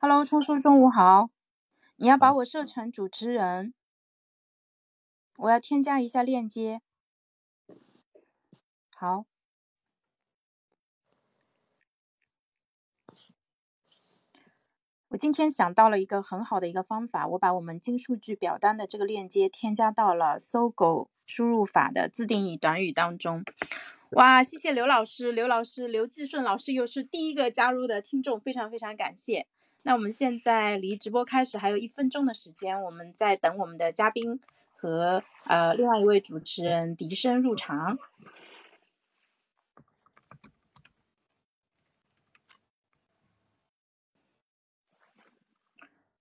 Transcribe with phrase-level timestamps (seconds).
[0.00, 1.30] Hello，冲叔，中午好。
[1.96, 3.74] 你要把我设成主持人，
[5.38, 6.82] 我要添加一下链接。
[8.94, 9.24] 好，
[15.08, 23.42] 我今天想到了一个很好的一个方法，我把我们金数据表单的这个链接添加到了搜狗输入法的自定义短语当中。
[24.10, 29.48] 哇，谢谢刘老师，刘老师，刘继顺老师又是第一个加入的听众，非常非常感谢。
[29.88, 34.38] 那我们现在离直播开始还有一分钟的时间，我们在等我们的嘉宾
[34.76, 37.98] 和呃另外一位主持人笛声入场。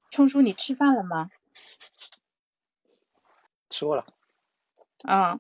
[0.09, 1.30] 冲叔，你吃饭了吗？
[3.70, 4.06] 吃过了。
[5.04, 5.38] 嗯，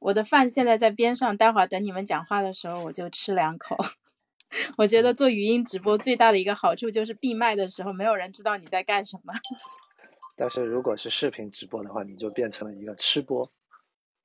[0.00, 3.76] 我的饭现在在边上，待会儿等你们讲话的时候我就吃两口。
[4.76, 9.32] 我觉得做语音直播最大的一个好处就是闭麦的时候没有人知道你在干什么。
[10.36, 13.50] 但是如果是视频直播的话，你就变成了一个吃播。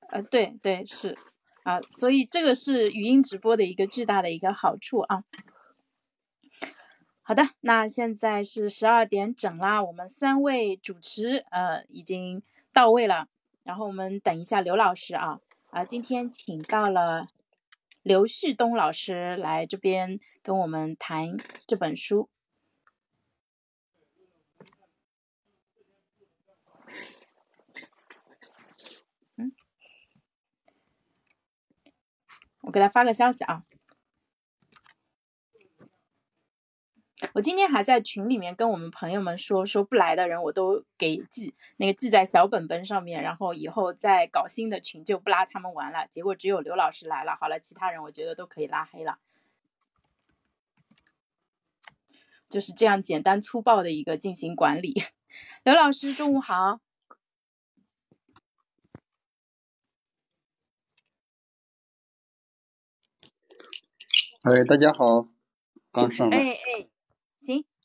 [0.08, 1.18] 呃，对对是
[1.64, 5.24] 啊，所以这个是语音直播的一个巨大的一个好处啊。
[7.22, 13.26] 好的，那现在是十二点整啦，我们三位主持呃已经到位了，
[13.64, 17.28] 然后我们等一下刘老师啊啊，今天请到了。
[18.04, 22.28] 刘旭东老师来这边跟我们谈这本书。
[29.36, 29.54] 嗯，
[32.60, 33.64] 我给他发个消息啊。
[37.34, 46.06] 我今天还在群里面跟我们朋友们说，说不来的人我都给记那个记在小本本上面，然后以后再搞新的群就不拉他们玩了。
[46.06, 49.18] 结果只有刘老师来了，好了，其他人我觉得都可以拉黑了。
[52.48, 54.94] 就是这样简单粗暴的一个进行管理。
[55.64, 56.78] 刘老师，中午好。
[64.42, 65.26] 哎，大家好，
[65.90, 66.38] 刚上来。
[66.38, 66.93] 哎哎。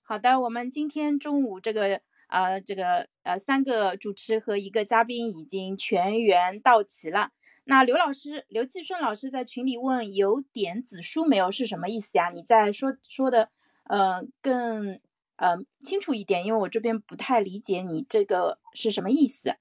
[0.10, 7.30] 好的，我们今天中午这个呃这个呃三个主持和一个嘉宾已经全员到齐了。
[7.66, 12.32] 那刘老师刘继顺老师在群里问有点子书没有是什么意思呀？
[12.32, 13.52] 你再说说的
[13.84, 15.00] 呃更
[15.36, 19.58] 呃清楚一点，因为我这边不太理解你这个是什么意思。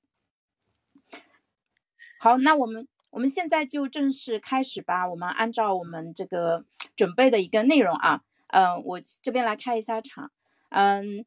[2.19, 5.07] 好，那我们我们现在就正式开始吧。
[5.07, 6.65] 我们按照我们这个
[6.97, 8.23] 准备的一个内容啊。
[8.47, 10.31] 嗯，我这边来开一下场。
[10.71, 11.25] 嗯，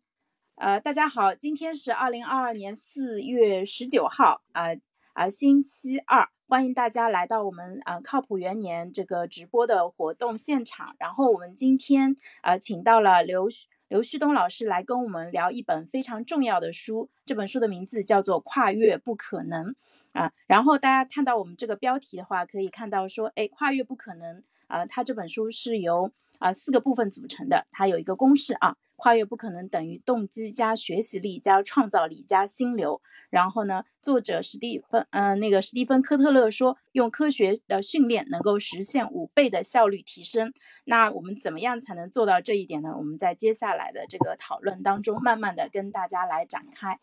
[0.55, 4.67] 呃，大家好，今天是二零二二年四月十九号，啊
[5.13, 10.95] 啊，星期二，欢迎大家来到我们啊靠谱元年这个直播的活动现场。
[10.99, 13.49] 然后我们今天啊，请到了刘
[13.87, 19.69] 刘旭东老师来跟我们聊一本非常重要的书，这本书的名字叫做《跨越不可能》
[20.11, 20.31] 啊。
[20.45, 33.01] 然后大家看到我们这个标题的话，可以看到说，哎，跨越不可能啊，它这本书是由啊，四个部分组成的，它有一个公式啊，跨越不可能等于动机加学习力加创造力加心流。
[33.31, 40.53] 然后呢，作者史蒂芬，嗯，那个史蒂芬科特勒说，用科学的训练能够实现五倍的效率提升。
[40.85, 42.93] 那我们怎么样才能做到这一点呢？
[42.95, 46.99] 我们在接下来的这个讨论当中，慢慢的跟大家来展开。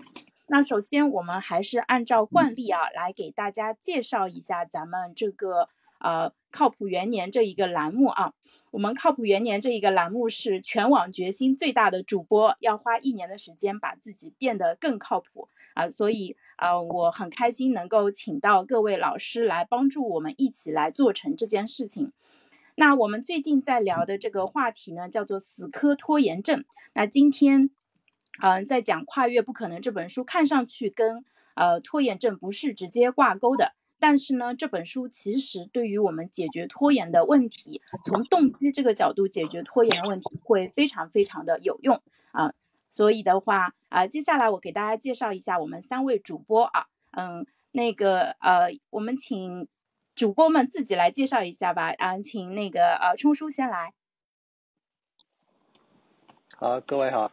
[0.46, 5.68] 那首先，我们还是按照惯例啊，来给大家介绍一下咱们这个。
[5.98, 8.32] 呃，靠谱元年这一个栏目啊，
[8.70, 22.12] 我们靠谱元年这一个栏目是全网决心最大的主播要花一年的时间把自己变得更靠谱啊，所以啊，我很开心能够请到各位老师来帮助我们一起来做成这件事情。
[22.76, 26.64] 那我们最近在聊的这个话题呢，叫做死磕拖延症。
[26.92, 27.70] 那今天，
[28.40, 31.24] 嗯，在讲跨越不可能这本书，看上去跟
[31.54, 33.72] 呃拖延症不是直接挂钩的。
[33.98, 42.00] 但是呢，这本书其实对于我们解决拖延的问题，从动机这个角度解决拖延问题，会非常非常的有用
[42.32, 42.52] 啊。
[42.90, 49.68] 所以的话啊，接下来我给大家介绍一下我们三位主播啊，嗯，那个呃，我们请
[50.14, 53.92] 主播们自己来介绍一下吧啊，请那个呃冲叔先来。
[56.56, 57.30] 好，各位好。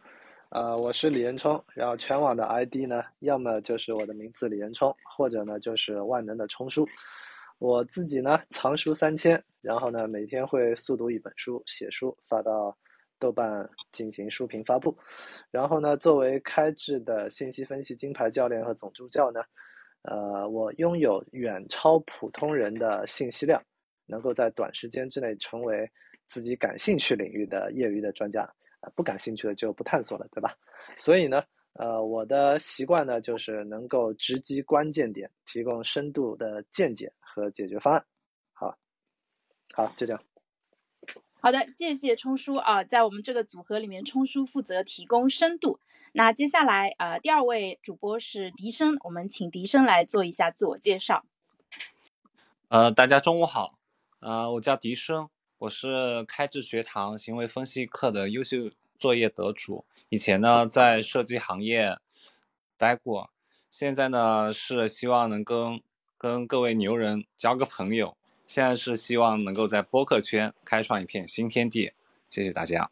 [0.56, 6.88] 呃，我是李仁冲，然后全网的 ID 呢，要么就是我的名字李仁冲，或者呢就是万能的冲叔。
[7.58, 12.74] 我自己呢藏书三千，然后呢每天会速读一本书，写书发到
[13.18, 14.96] 豆瓣进行书评发布。
[15.50, 19.42] 然后呢，作为开智的信息分析金牌教练和总助教呢，
[20.04, 23.62] 呃，我拥有远超普通人的信息量，
[24.06, 25.86] 能够在短时间之内成为
[26.26, 28.50] 自己感兴趣领域的业余的专家。
[28.94, 30.56] 不感兴趣的就不探索了，对吧？
[30.96, 31.44] 所以呢，
[31.74, 38.06] 呃，我的习惯呢就是能够直击关键点，提供深度的见解和解决方案。
[38.52, 38.78] 好，
[39.74, 40.22] 好，就这样。
[41.40, 45.78] 好的，谢谢冲叔啊，在我们这个组合里面，冲叔负责提供深度。
[46.12, 51.24] 那接下来呃，第二位主播是笛声，我们请笛声来做一下自我介绍。
[52.68, 53.78] 呃，大家中午好，
[54.20, 55.28] 呃，我叫笛声，
[55.60, 61.96] 我是开智学堂行为分析课的优秀作业得主，以前呢在设计行业
[62.76, 63.30] 待过，
[63.70, 65.80] 现在呢是希望能跟
[66.18, 68.18] 跟各位牛人交个朋友。
[68.46, 71.94] 现在是希望能够在播客圈开创一片新天地，
[72.28, 72.90] 谢谢大家。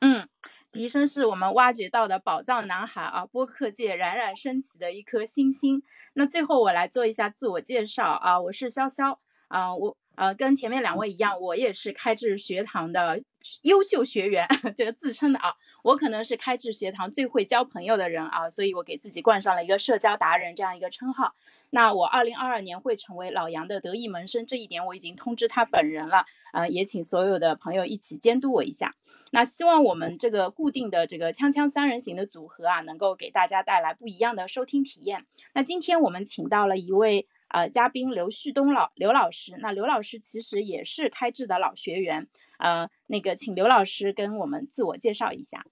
[0.00, 0.28] 嗯，
[0.70, 5.82] 笛声是我们挖掘到的宝藏男孩啊，播客界冉冉升起的一颗新星。
[6.12, 9.18] 那最后我来做一下自我介绍啊，我是潇潇
[9.48, 9.96] 啊，我。
[10.14, 13.22] 呃，跟前面两位一样，我也是开智学堂的
[13.62, 15.54] 优秀学员， 这个自称的啊。
[15.82, 21.34] 我可能是开智学堂最会交朋友的人啊，所以我给自己冠上了一个社交达人这样一个称号。
[21.70, 26.26] 那我二零二二年会成为老杨的得意门生，这一点我已经通知他本人了。
[26.52, 28.94] 呃，也请所有的朋友一起监督我一下。
[29.30, 35.24] 那希望我们这个固定的这个锵锵三人行的组合啊，能够给大家带来不一样的收听体验。
[35.54, 37.26] 那今天我们请到了一位。
[37.52, 42.26] 呃，嘉宾刘旭东老刘老师，那刘老师其实也是开智的老学员，
[42.58, 45.66] 呃，那个请刘老师跟我们自我介绍一下。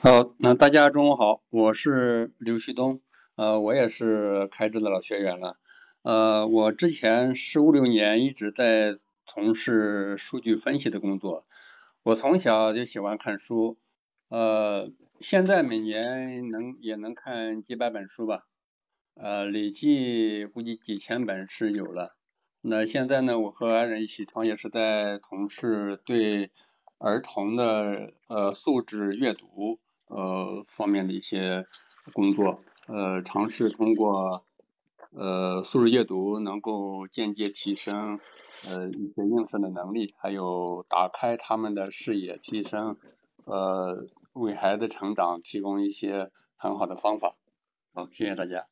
[0.00, 3.00] 好，那大家中午好，我是刘旭东，
[3.36, 5.58] 呃，我也是开智的老学员了，
[6.02, 8.94] 呃，我之前十五六年一直在
[9.24, 11.46] 从事数据分析的工作，
[12.02, 13.78] 我从小就喜欢看书，
[14.28, 14.90] 呃，
[15.20, 18.48] 现在每年能也能看几百本书吧。
[19.14, 22.16] 呃，累计估计几千本是有了。
[22.60, 26.50] 那现在呢，我和爱人一起创业，是在从事对
[26.98, 31.66] 儿童的呃素质阅读呃方面的一些
[32.12, 32.62] 工作。
[32.86, 34.44] 呃，尝试通过
[35.10, 38.18] 呃素质阅读，能够间接提升
[38.64, 42.96] 呃一些应试的能力，还有打开他们的视野，提升
[43.44, 47.36] 呃为孩子成长提供一些很好的方法。
[47.92, 48.71] 好，谢谢大家。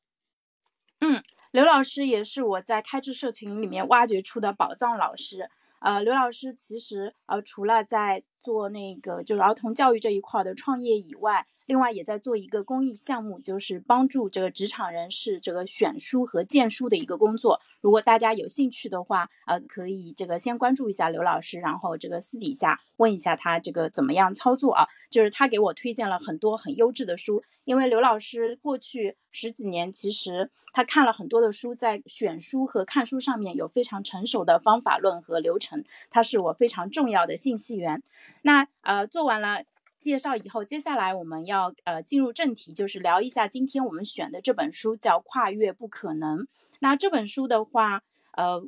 [1.00, 5.50] 嗯，刘老师也是我在开智社群里面挖掘出的宝藏老师。
[5.80, 17.60] 呃，刘老师其实呃除了在做那个就是儿童教育这一块的创业以外，另外也在做一个公益项目，就是帮助这个职场人士这个选书和荐书的一个工作。
[17.80, 24.88] 如果大家有兴趣的话，呃，可以这个先关注一下刘老师，然后这个私底下问一下他这个怎么样操作啊？
[25.10, 38.02] 就是他给我推荐了很多很优质的书，因为刘老师过去十几年其实他看了很多的书，在选书和看书上面有非常成熟的方法论和流程，他是我非常重要的信息源。
[38.42, 39.62] 那呃，做完了。
[40.00, 46.38] 介绍以后，接下来我们要呃进入正题，就是聊一下今天我们选的这本书叫《跨越不可能》。
[46.80, 48.02] 那这本书的话，
[48.32, 48.66] 呃，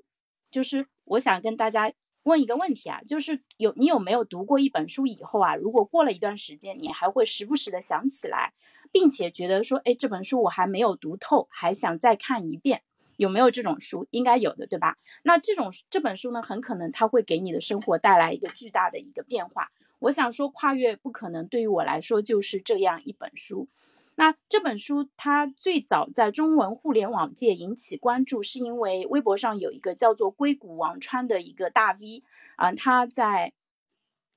[0.51, 1.91] 就是我想跟大家
[2.25, 8.53] 问一个问题啊，就是有你有没有读过一本书以后啊，如果过了一段时间，你还会时不时的想起来，
[8.93, 12.83] 并且觉得说，哎，这本书我还没有读透，还想再看一遍，
[13.17, 14.07] 有没有这种书？
[14.11, 14.99] 应该有的，对吧？
[15.25, 19.71] 那这种这本书呢，很可能它会给你的生活带来一个巨大的一个变化。
[20.03, 23.69] 我想说，跨越不可能，对于我来说就是这样一本书。
[24.17, 32.23] 那这本书它最早在中文互联网界引起关注，是因为微博上有一个叫做“硅谷王川”的一个大 V
[32.57, 33.53] 啊，他在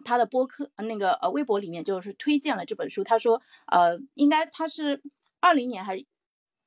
[0.06, 3.04] 他的播客那个呃微博里面就是推荐了这本书。
[3.04, 5.02] 他说，呃，应该他是
[5.42, 6.06] 二零年还是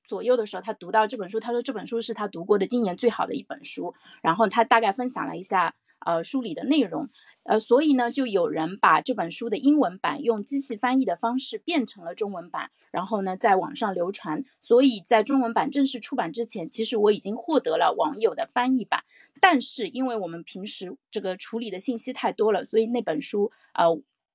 [0.06, 3.94] 左右的时候，他读到这本书，他说这本书是他读过的今年最好的一本书。
[4.22, 5.74] 然后他大概分享了一下
[6.08, 7.06] 呃书里的内容。
[7.44, 14.44] 呃，所以呢，就有人把这本书的英文版用机器翻译的方式变成了中文版，然后呢，在网上流传。
[14.60, 19.02] 所以在中文版正式出版之前，其实我已经获得了网友的翻译版。
[19.40, 23.86] 但是因为我们平时这个处理的信息太多了，所以那本书，呃，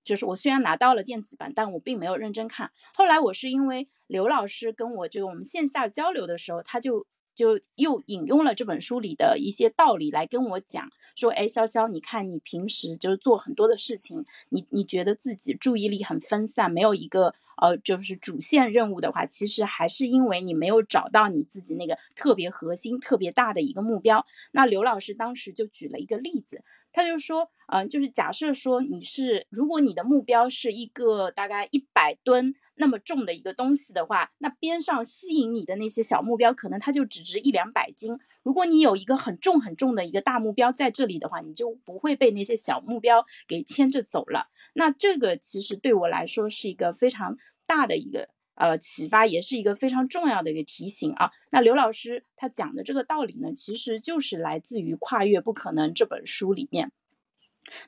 [0.03, 2.71] 就是我虽然拿到了电子版，但我并没有认真看。
[2.95, 7.05] 后来我是因为刘老师跟我这个我们线下交流的时候，他就。
[7.35, 24.25] 就又引用了这本书里的一些道理来跟我讲，说，哎，潇潇，你看你平时就是做很多的事情，你你觉得自己注意力很分散，没有一个呃就是主线任务的话，其实还是因为你没有找到你自己那个特别核心、特别大的一个目标。
[24.51, 38.17] 那刘老师当时就举了一个例子，他就说，嗯，就是假设说你是，如果你的目标是一个大概一百吨那么重的一个东西的话，那边上吸引你的那些小目标，可能它就只值一两百斤。
[38.41, 44.47] 如果你有一个很重很重的一个大目标在这里的话，你就不会被那些小目标给牵着走了。
[44.73, 51.31] 那这个其实对我来说是一个非常大的一个呃启发，也是一个非常重要的一个提醒啊。
[51.51, 56.91] 那刘老师他讲的这个道理呢，其实就是来自于《跨越不可能》这本书里面。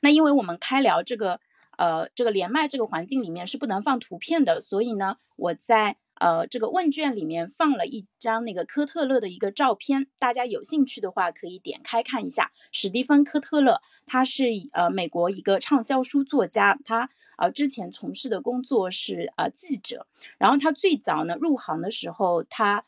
[0.00, 1.40] 那因为我们开聊这个
[1.76, 5.96] 呃这个连麦这个环境里面是不能放图片的，所以呢我在。
[6.16, 12.52] 呃，这个问卷里面放了一张那个科特勒的一个照片，大家有兴趣的话可以点开看一下。
[12.72, 17.08] 史蒂芬·科特勒，他是呃美国一个畅销书作家，他
[17.38, 20.06] 呃之前从事的工作是呃记者，
[20.38, 22.84] 然后他最早呢入行的时候，他。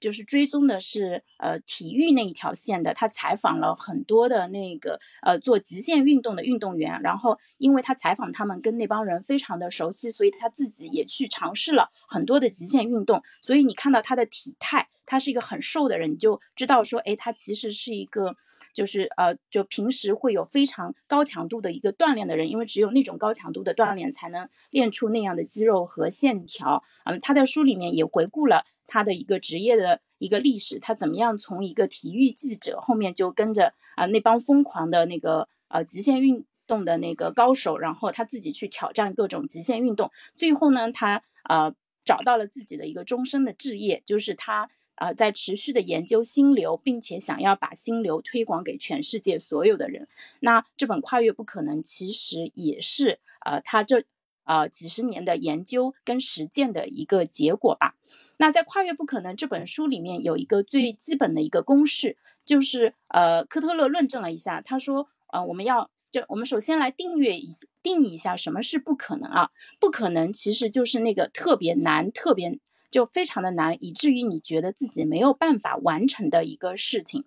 [0.00, 18.34] 就是追踪的是呃体育那一条线的，他采访了很多的那个呃做极限运动的运动员，然后因为他采访他们跟那帮人非常的熟悉，所以他自己也去尝试了很多的极限运动，所以你看到他的体态，他是一个很瘦的人，你就知道说，哎，他其实是一个
[18.72, 26.82] 就是呃就平时会有非常高强度的一个锻炼的人，因为只有那种高强度的锻炼才能练出那样的肌肉和线条。
[27.04, 28.64] 嗯，他在书里面也回顾了。
[28.90, 41.72] 他的一个职业的一个历史，他怎么样从一个体育记者后面就跟着啊那帮疯狂的那个呃极限运动的那个高手，然后他自己去挑战各种极限运动，最后呢他呃
[42.04, 50.08] 找到了自己的一个终身的志业，就是他呃在持续的研究心流，并且想要把心流推广给全世界所有的人。
[50.40, 54.02] 那这本《跨越不可能》其实也是呃他这
[54.44, 57.94] 呃几十年的研究跟实践的一个结果吧。
[58.40, 67.50] 那在《跨越不可能》这本书里面有一个最基本的一个公式，就是呃，科特勒论证了一下，他说，呃，我们要就我们首先来定义一
[67.82, 69.50] 定义一下什么是不可能啊？
[69.78, 72.58] 不可能其实就是那个特别难、特别
[72.90, 77.26] 就非常的难，以至于你觉得自己没有办法完成的一个事情。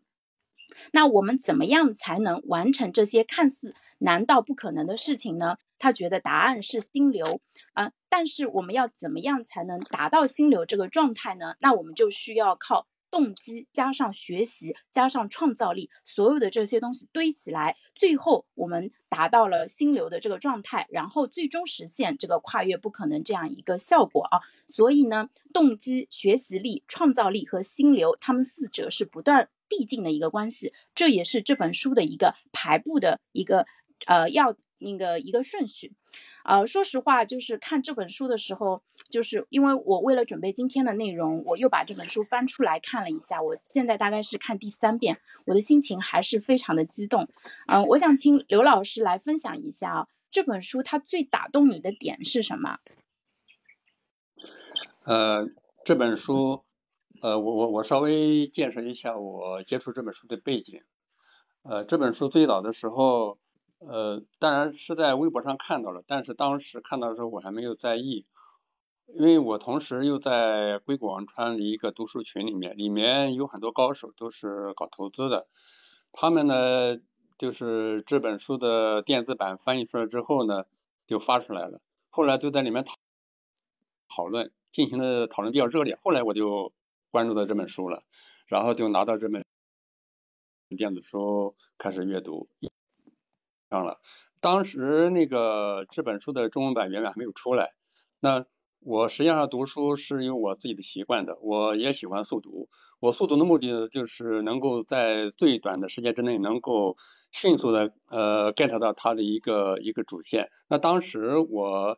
[0.93, 5.57] 那我们怎么样才能完成这些看似难到不可能的事情呢？
[5.83, 7.41] 他觉得答案是心流
[7.73, 11.55] 啊，但是我们要怎么样才能达到心流这个状态呢？
[11.59, 24.39] 那我们就需要靠动机加上学习加上创造力，所有的这些东西堆起来，最后我们达到了心流的这个状态，然后最终实现这个跨越不可能这样一个效果啊。
[24.69, 29.49] 所以呢，动机、学习力、创造力和心流，他们四者是不断。
[29.69, 33.65] 递进的一个关系，这也是这本书的一个排布的一个
[34.05, 35.93] 呃要那个一个顺序。
[36.43, 43.41] 呃，说实话，就是看这本书的时候，就是因为我为了准备今天的内容，我又把这本书翻出来看了一下。
[43.41, 47.27] 我现在大概是看第三遍，我的心情还是非常的激动。
[47.67, 52.77] 嗯，我想请刘老师来分享一下啊，这本书它最打动你的点是什么？
[55.05, 55.47] 呃，
[55.83, 56.63] 这本书。
[57.21, 60.81] 呃，我我我稍微介绍一下我接触这本书的背景。
[61.61, 63.39] 呃，这本书最早的时候，
[63.87, 68.25] 呃，当然是在微博上看到了，但是当时看到的时候我还没有在意，
[69.07, 75.47] 因为我同时又在硅谷网川的一个读书群里面，里面有很多高手都是搞投资的，
[76.11, 76.97] 他们呢
[77.37, 80.65] 就是这本书的电子版翻译出来之后呢
[81.07, 82.95] 就发出来了，后来就在里面讨
[84.09, 86.71] 讨论，进行的讨论比较热烈，后来我就。
[87.13, 88.01] 关注到这本书了，
[88.47, 89.45] 然后就拿到这本
[90.75, 92.49] 电子书开始阅读。
[93.73, 93.99] 上了。
[94.39, 97.73] 当时那个这本书的中文版原本还没有出来。
[98.19, 98.45] 那
[98.79, 102.69] 我实际上读书是有我自己的习惯的，我也喜欢速读。
[102.99, 106.95] 我速读的目的就是能够在最短的时间之内能够
[107.31, 110.49] 迅速的呃 get 到它的一个一个主线。
[110.69, 111.97] 那当时我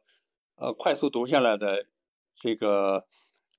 [0.56, 1.86] 呃快速读下来的
[2.40, 3.06] 这个。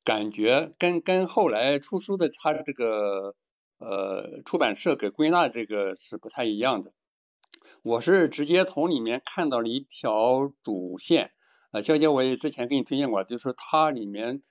[0.07, 3.35] 感觉跟跟后来出书的他这个
[3.81, 6.93] 呃出版社给归纳这个是不太一样的。
[7.87, 11.31] 我是直接从里面看到了一条主线，
[11.71, 14.43] 呃，娇娇我也之前给你推荐过，就是它里面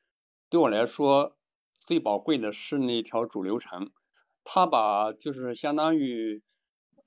[0.49, 1.35] 对我来说
[1.85, 3.91] 最宝贵的是那条主流程，
[4.45, 6.43] 他把就是相当于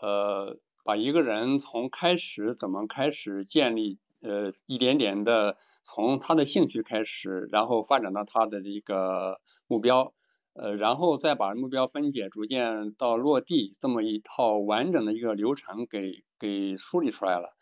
[0.00, 5.56] 呃把一个人从开始怎么开始建立呃一点点的。
[5.82, 10.12] 从他的兴趣开始，然后发展到他的这个目标，
[10.60, 17.56] 呃，然后再把目标分解，逐渐到落地，这么一套完整的一个流程给给梳理出来了。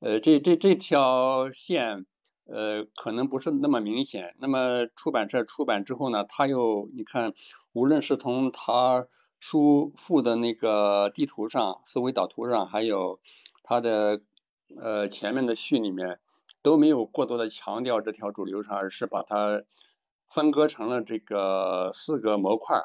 [0.00, 2.06] 呃，这这这条线，
[2.46, 4.34] 呃，可能不是那么明显。
[4.38, 7.34] 那么出版社出版之后呢，他又你看，
[7.72, 9.06] 无论是从他
[9.40, 13.20] 书附的那个地图上、思维导图上，还有
[13.62, 14.22] 它的
[14.80, 16.18] 呃前面的序里面
[16.62, 19.64] 都没有过多的强调这条主流程，而是把它
[20.30, 22.84] 分割成了这个四个模块。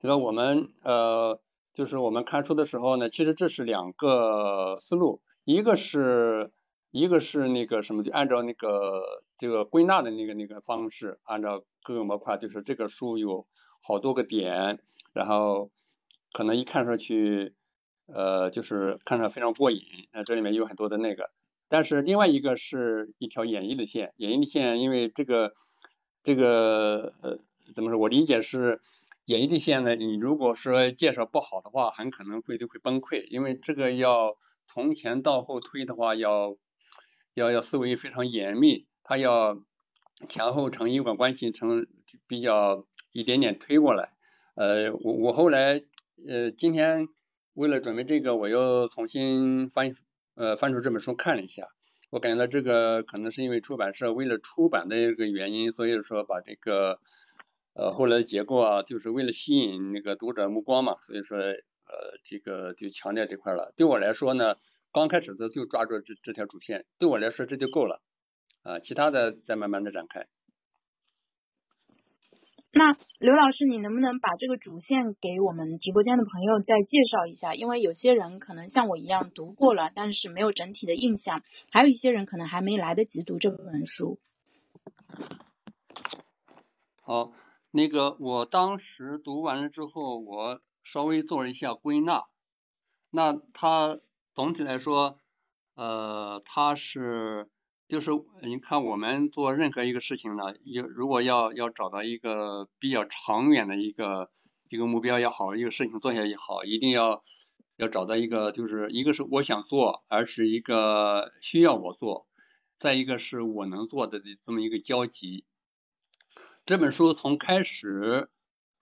[0.00, 1.40] 那我们呃，
[1.74, 6.52] 就是我们看书的时候呢，其实这是两个思路，一个是
[6.90, 13.46] 一个是那个什么，就按照那个这个归纳的那个那个方式，按照各个模块，就是这个书有
[13.82, 14.80] 好多个点。
[15.12, 15.70] 然后
[16.32, 17.54] 可能一看上去，
[18.06, 19.82] 呃，就是看着非常过瘾，
[20.12, 21.30] 那这里面有很多的那个，
[21.68, 25.52] 但是另外一个是一条演绎的线，演绎的线，因为这个
[26.22, 27.38] 这个呃，
[27.74, 27.98] 怎么说？
[27.98, 28.80] 我理解是
[29.24, 34.36] 演绎的线呢，你如果说介绍不好的话，很可能会就会崩溃，因为这个要
[34.66, 36.56] 从前到后推的话，要
[37.34, 39.62] 要要思维非常严密，它要
[40.28, 41.86] 前后成因果关系成
[42.26, 44.12] 比较一点点推过来。
[44.56, 45.82] 呃，我我后来
[46.28, 47.08] 呃今天
[47.54, 49.92] 为了准备这个，我又重新翻
[50.34, 51.68] 呃翻出这本书看了一下，
[52.10, 56.98] 我感觉到这个可能是因为出版社为了出版的一个原因，所以说把这个
[57.72, 63.72] 呃后来的结构啊，就是为了吸引那个读者目光嘛，所以说呃这个就强调这块了。
[63.76, 64.56] 对我来说呢，
[64.92, 68.02] 刚开始的就抓住这这条主线，对我来说这就够了
[68.62, 70.26] 啊，其他的再慢慢的展开。
[72.72, 77.52] 那刘老师，你能不能把这个主线给我们直播间的朋友再介绍一下？
[77.54, 81.40] 因为有些人可能像我一样读过了，但是没有整体的印象；
[81.72, 84.20] 还有一些人可能还没来得及读这本书。
[87.02, 87.32] 好，
[87.72, 92.26] 那个我当时读完了之后，我稍微做了一下归纳。
[93.10, 93.98] 那它
[94.32, 95.18] 总体来说，
[95.74, 97.48] 呃，它是。
[97.90, 104.30] 就是你看，我们做任何一个事情呢，有如果要要找到一个比较长远的一个
[104.68, 107.24] 一个目标也好，一个事情做下也好，一定要
[107.74, 112.28] 要找到一个，就是一个是我想做，而是一个需要我做，
[112.78, 115.44] 再一个是我能做的这么一个交集。
[116.64, 118.28] 这本书从开始，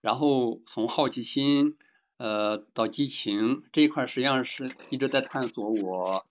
[0.01, 1.79] 然后从好奇心
[2.17, 6.27] 呃到激情这一块，实际上是一直在探索我。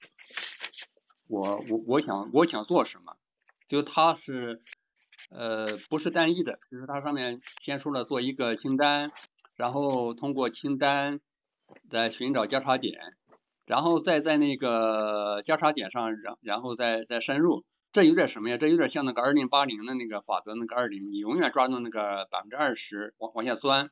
[1.29, 3.17] 我我我想我想做什么，
[3.69, 4.63] 就它是
[5.29, 9.11] 呃不是单一的，就是它上面先说了做一个清单，
[9.55, 11.21] 然后通过清单
[11.91, 12.99] 再寻找交叉点，
[13.67, 18.57] 然后再在那个交叉点上，然然后再再深入，这有点什么呀？
[18.57, 23.91] 这有点像那个二零八零的那个法则，那个二零，你永远抓住那个百分之二十往往下钻，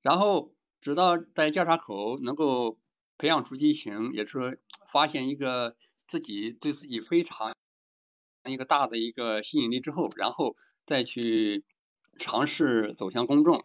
[0.00, 2.80] 然后直到在交叉口能够
[3.16, 5.76] 培养出激情，也是发现一个。
[6.12, 7.54] 自己对自己非常
[8.44, 11.64] 一个大的一个吸引力之后，然后再去
[12.18, 13.64] 尝试走向公众，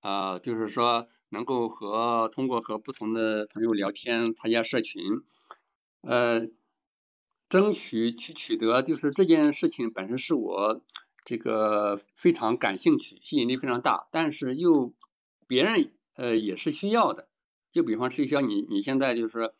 [0.00, 5.02] 啊，就是说能够和通过和不同的朋友聊天，参加社群，
[6.02, 6.48] 呃，
[7.48, 10.82] 争取去取得，就是这件事情本身是我
[11.24, 14.92] 这个非常感兴趣，吸引力非常大，但是又
[15.46, 17.30] 别人呃也是需要的，
[17.72, 19.54] 就比方说像你你现在就是。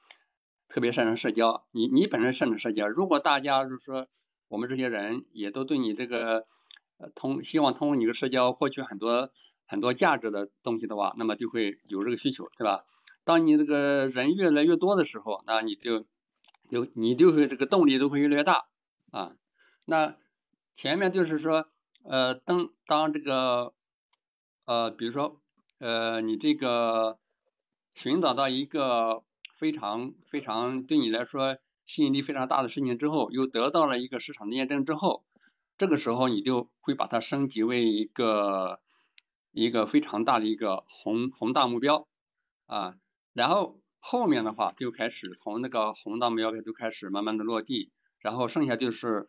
[0.68, 4.06] 特别擅长社交，你你本身擅长社交，如果大家就是说
[4.48, 6.46] 我们这些人也都对你这个
[6.98, 9.30] 呃通希望通过你的社交获取很多
[9.66, 12.84] 很多价值的东西的话，那么就会有这个需求，对吧？
[13.24, 16.04] 当你这个人越来越多的时候，那你就
[16.68, 18.66] 有你就会这个动力都会越来越大
[19.10, 19.32] 啊。
[19.86, 20.16] 那
[20.76, 21.66] 前面就是说
[22.04, 23.72] 呃当当这个
[24.66, 25.40] 呃比如说
[25.78, 27.18] 呃你这个
[27.94, 29.24] 寻找到一个。
[29.58, 35.24] 非常非常对你来说吸引力非常大的事情之后，又得到了一个市场的验证之后，
[35.76, 38.78] 这个时候你就会把它升级为一个
[39.50, 42.06] 一个非常大的一个宏宏大目标
[42.66, 42.94] 啊，
[43.32, 47.90] 然后后面的话就开始从那个宏大目标就开始慢慢的落地，
[48.20, 49.28] 然后剩下就是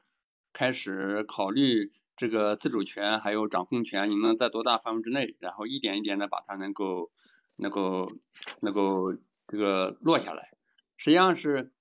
[0.53, 7.09] 开始考虑这个自主权还有掌控权，你能在多大范围之内，然后一点一点的把它能够
[7.55, 8.07] 能够
[8.61, 9.15] 能够。
[9.51, 10.51] 这个落下来，
[10.95, 11.73] 实际上是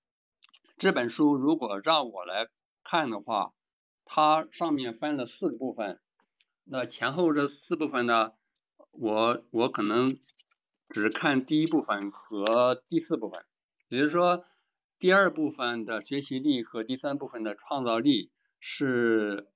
[0.79, 2.49] 这本书如果让我来
[2.83, 3.53] 看的话，
[4.07, 6.01] 它上面分了四个部分，
[6.65, 8.33] 那前后这四部分呢，
[8.91, 10.19] 我我可能
[10.89, 13.45] 只看第一部分和第四部分，
[13.87, 14.47] 比如说
[14.99, 19.47] 第二部分的学习力和第三部分的创造力是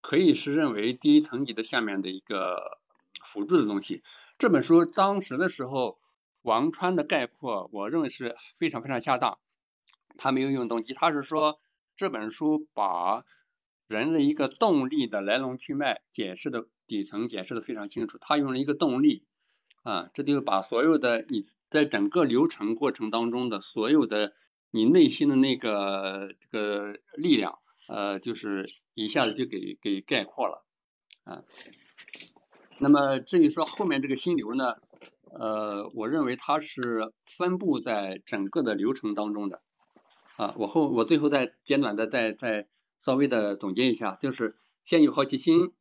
[0.00, 2.80] 可以是认为第一层级的下面的一个
[3.22, 4.02] 辅助的东西。
[4.38, 6.00] 这本书当时的时候。
[6.42, 9.38] 王川的概括，我认为是非常非常恰当。
[10.16, 11.60] 他没有用动机，他是说
[11.96, 13.24] 这本书把
[13.88, 18.18] 人的一个动力的来龙去脉解释的底层解释的非常清楚。
[18.18, 19.24] 他用了一个动力，
[19.82, 24.34] 啊，这就把所有的你在整个流程过程当中的所有的
[24.70, 30.64] 你内心的那个这个力量，呃，就是一下子就给给概括了
[31.24, 31.44] 啊。
[32.78, 34.76] 那么至于说后面这个心流呢，
[35.32, 39.62] 呃，我认为它是分布在整个的流程当中的
[40.36, 40.54] 啊。
[40.58, 45.72] 我后我最后再简短的再再稍微的总结一下，就是先有好奇心，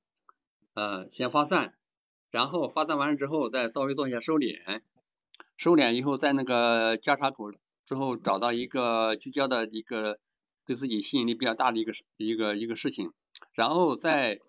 [0.73, 1.75] 呃，先发散。
[2.31, 4.81] 然后发散完了之后，再稍微做一下收敛，
[5.57, 7.51] 收敛以后，在那个交叉口
[7.87, 10.19] 之后找到一个聚焦的一个
[10.63, 13.11] 对自己吸引力比较大的一个一个一个事情，
[13.53, 14.41] 然后再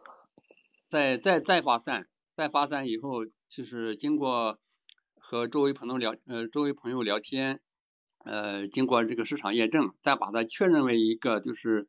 [0.90, 4.58] 再再再发散，再发散以后，就是经过
[5.30, 7.60] 和周围朋友聊呃周围朋友聊天，
[8.24, 11.86] 呃经过这个市场验证，再把它确认为一个就是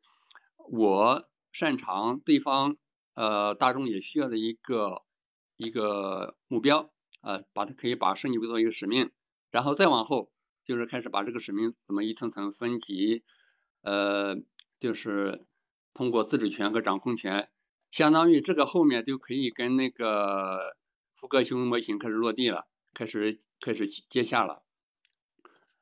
[0.70, 2.76] 我擅长，对方
[3.14, 5.02] 呃大众也需要的一个。
[5.58, 9.12] 一个目标，呃，把它可以把升级为做一个使命，
[9.52, 10.32] 然后再往后
[10.64, 13.22] 就是开始把这个使命怎么一层层分级，
[13.82, 14.34] 呃，
[14.80, 15.46] 就是
[15.94, 17.48] 通过自主权和掌控权，
[17.92, 20.74] 相当于这个后面就可以跟那个
[21.14, 24.62] 福格行为模型开始落地了，开始开始接下了。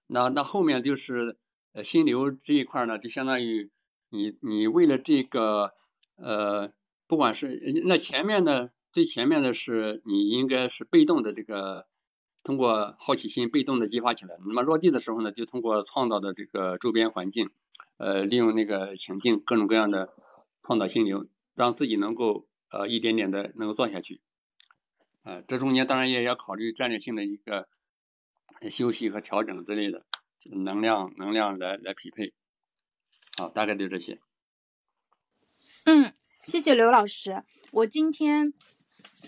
[0.06, 1.36] 那那后面就是
[1.72, 3.70] 呃心流这一块呢，就相当于
[4.08, 5.74] 你你为了这个
[6.16, 6.72] 呃，
[7.06, 8.72] 不管是那前面的。
[8.92, 11.86] 最前面的是你应该是被动的这个
[12.42, 17.50] 通过好奇心被动的激发起来，那么落地的时候呢，就通过创造的这个周边环境，
[17.98, 20.12] 呃，利用那个情境各种各样的
[20.64, 24.20] 创造心流，让自己能够呃一点点的能够做下去，
[25.22, 27.68] 呃，这中间当然也要考虑战略性的一个
[28.70, 30.04] 休息和调整之类的
[30.64, 32.32] 能量能量来来匹配，
[33.36, 34.18] 好，大概就这些。
[35.84, 36.12] 嗯，
[36.44, 38.52] 谢谢刘老师，我今天。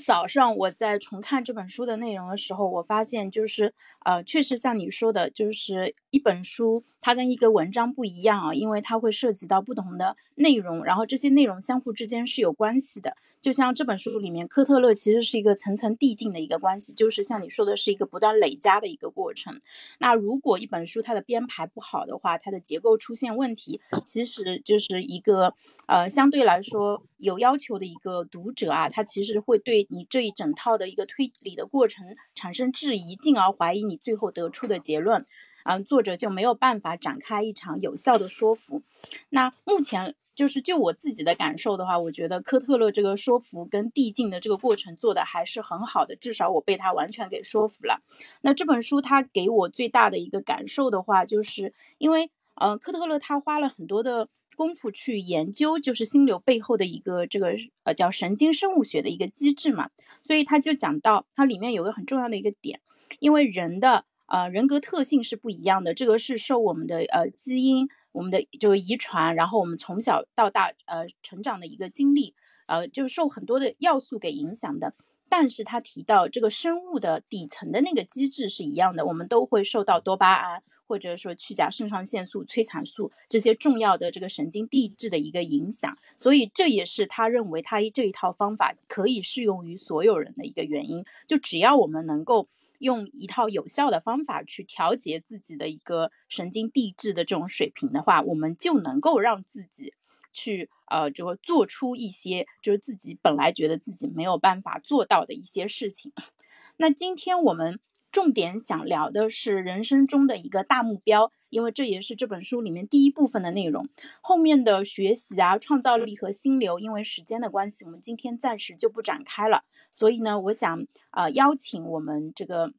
[0.07, 3.75] 早上我在重看这本书的内容的时候，我发现就是，
[4.07, 13.17] 呃，确实像你说的，就是一本书它跟一个文章不一样啊，因为它会涉及到不同的内容，然后这些内容相互之间是有关系的。
[13.41, 19.59] 就像这本书里面，科特勒其实是一个层层递进的一个关系，就是像你说的是一个不断累加的一个过程。
[19.99, 25.55] 那如果一本书它的编排不好的话，它的结构出现问题，其实就是一个
[25.87, 35.25] 呃相对来说有要求的一个读者啊，他其实会对你这一整套的一个推理的过程产生质疑，进而怀疑你最后得出的结论。
[35.65, 38.83] 嗯，作者就没有办法展开一场有效的说服。
[39.31, 40.15] 那目前。
[40.35, 48.01] 就是就我自己的感受的话，我觉得科特勒这个说服跟递进的这个过程做的还是很好的，至少我被他完全给说服了。
[48.41, 59.91] 那这本书它给我最大的一个感受的话，就是因为呃科特勒他花了很多的功夫去研究，就是心流背后的一个这个呃叫神经生物学的一个机制嘛，
[60.25, 62.81] 所以他就讲到它里面有个很重要的一个点，
[63.21, 67.89] 因为人的呃人格特性是不一样的，这个是受我们的呃基因。
[68.13, 72.35] 我们的就是遗传，然后我们从小到大呃成长的一个经历，
[72.67, 74.93] 呃，就受很多的要素给影响的。
[75.31, 85.97] 但是他提到这个生物的底层的那个机制是一样的，我们都会受到多巴胺或者说去甲肾上腺素、催产素这些重要的这个神经递质的一个影响。
[86.15, 91.03] 所以这也是他认为他这一套方法可以适用于所有人的一个原因。
[91.27, 92.49] 就只要我们能够。
[92.83, 99.95] 用一套有效的方法去调节自己的一个神经递质的这种水平的话，我们就能够让自己
[100.33, 106.13] 去呃，就做出一些就是自己本来觉得自己没有办法做到的一些事情。
[106.79, 107.79] 那今天我们
[108.13, 113.89] 重点想聊的是人生中的一个大目标，因为这也是这本书里面第一部分的内容。
[114.21, 119.65] 后面的学习啊、创造力和心流，因为时间的关系，我们今天暂时就不展开了。
[119.91, 122.75] 所以呢，我想啊，邀请我们这个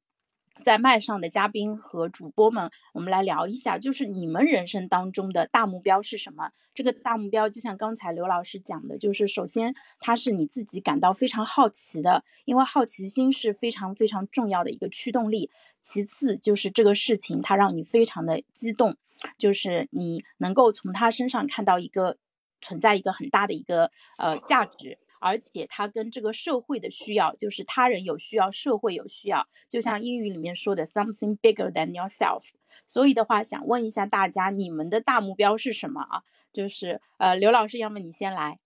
[0.62, 6.52] 在麦上的嘉宾和主播们，我们来聊一下，就是你们人生当中的大目标是什么？
[6.74, 15.50] 这个大目标就像刚才刘老师讲的，就是首先它是你自己感到非常好奇的，因为好奇心是非常非常重要的一个驱动力。
[15.82, 18.96] 其次就是这个事情它让你非常的激动，
[19.38, 22.18] 就是你能够从他身上看到一个
[22.62, 24.98] 存在一个很大的一个呃价值。
[25.24, 32.52] 而且它跟这个社会的需要，就是他人有需要，社会有需要，就像英语里面说的 “something bigger than yourself”。
[32.86, 36.24] 所以的话，想问一下大家，你们的大目标是什么啊？
[36.52, 38.60] 就是呃，刘老师，要么你先来。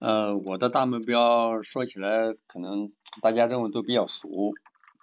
[0.00, 2.92] 呃，我的大目标说起来，可能
[3.22, 4.52] 大家认为都比较俗。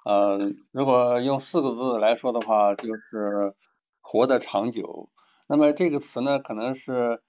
[0.06, 3.56] 呃，如果用四个字来说的话，就是
[4.00, 5.10] 活得长久。
[5.48, 7.24] 那么这个词呢，可能是。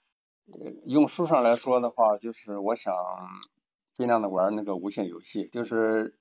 [0.85, 2.95] 用书上来说的话，就是我想
[3.93, 6.17] 尽量的玩那个无限游戏，就是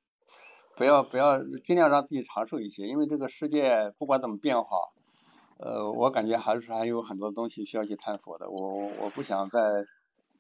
[0.76, 4.78] 不要不要尽量让自己长寿一些，因为这个世界不管怎么变化，
[5.58, 8.50] 呃，我感觉还是还有很多东西需要去探索的。
[8.50, 9.60] 我我不想在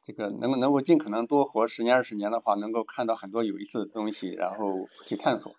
[0.01, 5.54] 这个能够能够尽可能多活十年二十年的话，能够看到很多有意思的东西，然后去探索，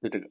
[0.00, 0.30] 就这个。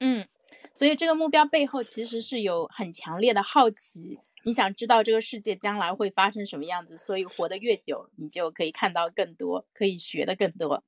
[0.00, 0.26] 嗯，
[0.74, 4.18] 所以这个目标背后其实是有很强烈的好奇。
[4.44, 10.82] 你想知道这个世界将来会发生什么样子，所以活得越久，你就可以看到更多，可以学的更多。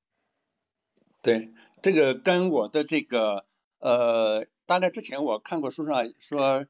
[1.23, 1.51] 对，
[1.83, 3.47] 这个跟我的这个
[3.79, 6.67] 呃，大概之前我看过书上说，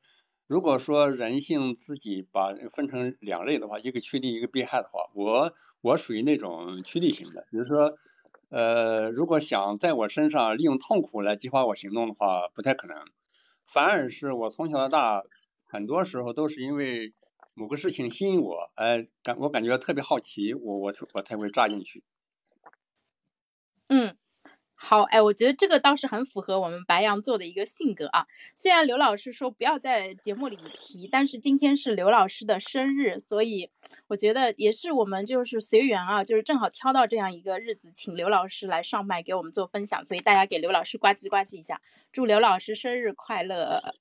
[0.46, 7.94] 如果说人性自己把分成两类的话，一个趋利，一个避害的话，我我属于那种趋利型的，比如说
[8.50, 12.96] 呃，如果想在我身上利用痛苦来激发我行动的话，不太可能，
[13.66, 15.22] 反而是我从小到大。
[15.74, 17.14] 很多时候都是因为
[17.52, 22.04] 某个事情吸引我，哎，感我感觉特别好奇，我我我才会扎进去。
[23.88, 24.16] 嗯，
[24.76, 28.28] 好，哎，我觉得这个倒是很符合我们白羊座的一个性格啊。
[28.54, 33.68] 虽然刘老师说不要在节目里提，但是今天是刘老师的生日，所以
[34.06, 41.82] 我觉得也是我们就是随缘啊，就是正好挑到这样一个日子，请刘老师来上麦给我们做分享，所以大家给刘老师呱唧呱唧一下，
[42.12, 43.96] 祝刘老师生日快乐。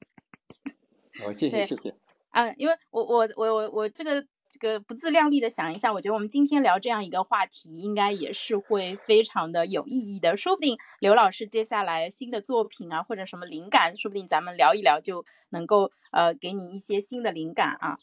[1.20, 1.94] 好，谢谢谢谢。
[2.32, 10.36] 嗯，因为我我我我我这个这个不自量力的想一下，我觉得我们今天聊这样一个话题，应该也是会非常的有意义的。
[10.36, 17.98] 说不定刘老师接下来新的作品啊，或者什么灵感，说不定咱们聊一聊就能够呃给你一些新的灵感啊。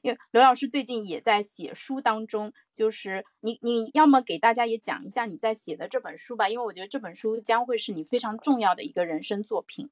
[0.00, 9.90] 因为刘老师最近也在写书当中，就是你你要么给大家也讲一下你在写的这本书吧，因为我觉得这本书将会是你非常重要的一个人生作品。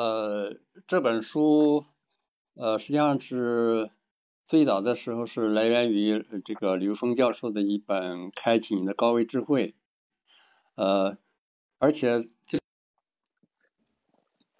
[0.00, 1.84] 呃，这本书，
[2.54, 3.90] 呃，实际上是
[4.46, 9.68] 最早的时候是来源于这个刘峰教授的一本《开启你的高维智慧》，
[10.74, 11.18] 呃，
[11.76, 12.56] 而且这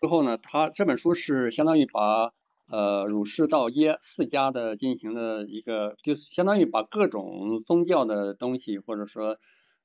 [0.03, 2.35] 之后呢，他这本书是相当于把
[2.69, 9.39] 呃儒释道耶四家的进行了一个，就是相当于把各种宗教的东西，或者说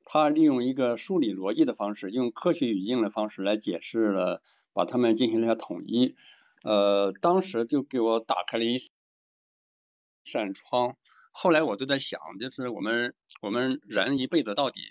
[0.04, 4.42] 他利用一个梳理逻辑的方式，用科学语境的方式来解释了。
[4.76, 6.18] 把他们进行了一下统一，
[6.62, 8.78] 呃，当时就给我打开了一
[10.26, 10.98] 扇窗。
[11.32, 14.82] 后来我就在想，就是我们我们人一辈子到底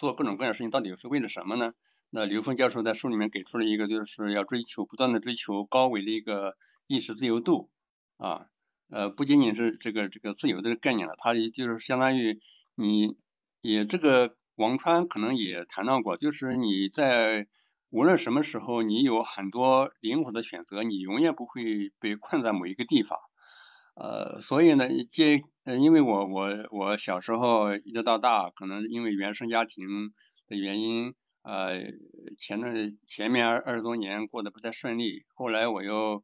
[0.00, 1.74] 做各种各样的事情，到底是为了什么呢？
[2.10, 6.56] 那刘峰教授在书里面给出了一个，就是要追求不断的追求高维的一个
[6.88, 7.70] 意识自由度
[8.16, 8.48] 啊，
[8.90, 12.40] 呃，不仅仅是这个这个自由的概念了，它也就是相当于
[12.74, 13.16] 你
[13.60, 17.46] 也这个王川可能也谈到过，就是你在。
[17.94, 23.20] 无论什么时候，你有很多灵活的选择，你永远不会被困在某一个地方。
[23.94, 29.86] 呃，所以呢，借呃，因为我我我小时候一直到大，可能因为原生家庭
[30.48, 31.84] 的原因，呃，
[32.36, 32.74] 前段
[33.06, 35.24] 前面二二十多年过得不太顺利。
[35.32, 36.20] 后来我又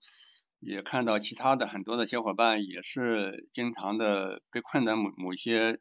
[0.59, 5.78] 也看到其他的很多的小伙伴也是经常的被困在某某些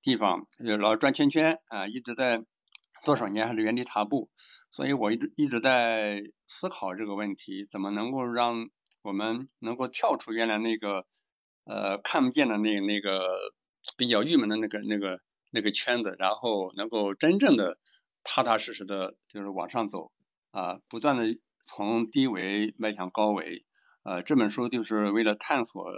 [0.00, 2.44] 地方，就老转圈圈啊，一直在。
[3.06, 4.30] 多少年还是原地踏步，
[4.68, 8.68] 所以我一直一直在思考这个问题，怎么能够让
[9.02, 11.06] 我们能够跳出原来那个
[11.66, 13.20] 呃看不见的那那个
[13.96, 15.20] 比较郁闷的那个那个
[15.52, 17.78] 那个圈子，然后能够真正的
[18.24, 20.10] 踏踏实实的，就是往上走
[20.50, 23.64] 啊，不断的从低维迈向高维，
[24.02, 25.92] 呃，这本书就是为了探索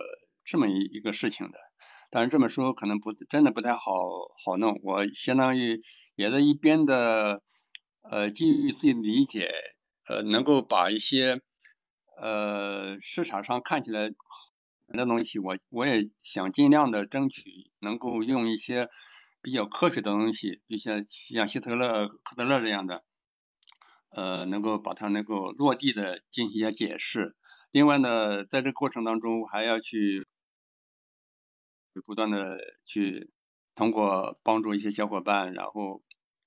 [0.45, 1.59] 这么一一个事情的。
[2.11, 3.83] 但是这本书可能不真的不太好
[4.43, 5.83] 好弄，我相当于
[6.17, 7.43] 也在一边的
[8.01, 9.51] 呃基于自己的理解，
[10.07, 11.43] 呃能够把一些
[12.17, 14.09] 呃市场上看起来
[14.89, 18.89] 的东西，我我也想尽量的争取能够用一些
[19.43, 23.05] 比较科学的东西，就像像希特勒、科特勒这样的，
[24.09, 27.37] 呃能够把它能够落地的进行一些解释。
[27.71, 30.27] 另外呢，在这过程当中还要去。
[32.05, 33.31] 不断的去
[33.75, 36.03] 通过帮助一些小伙伴，然后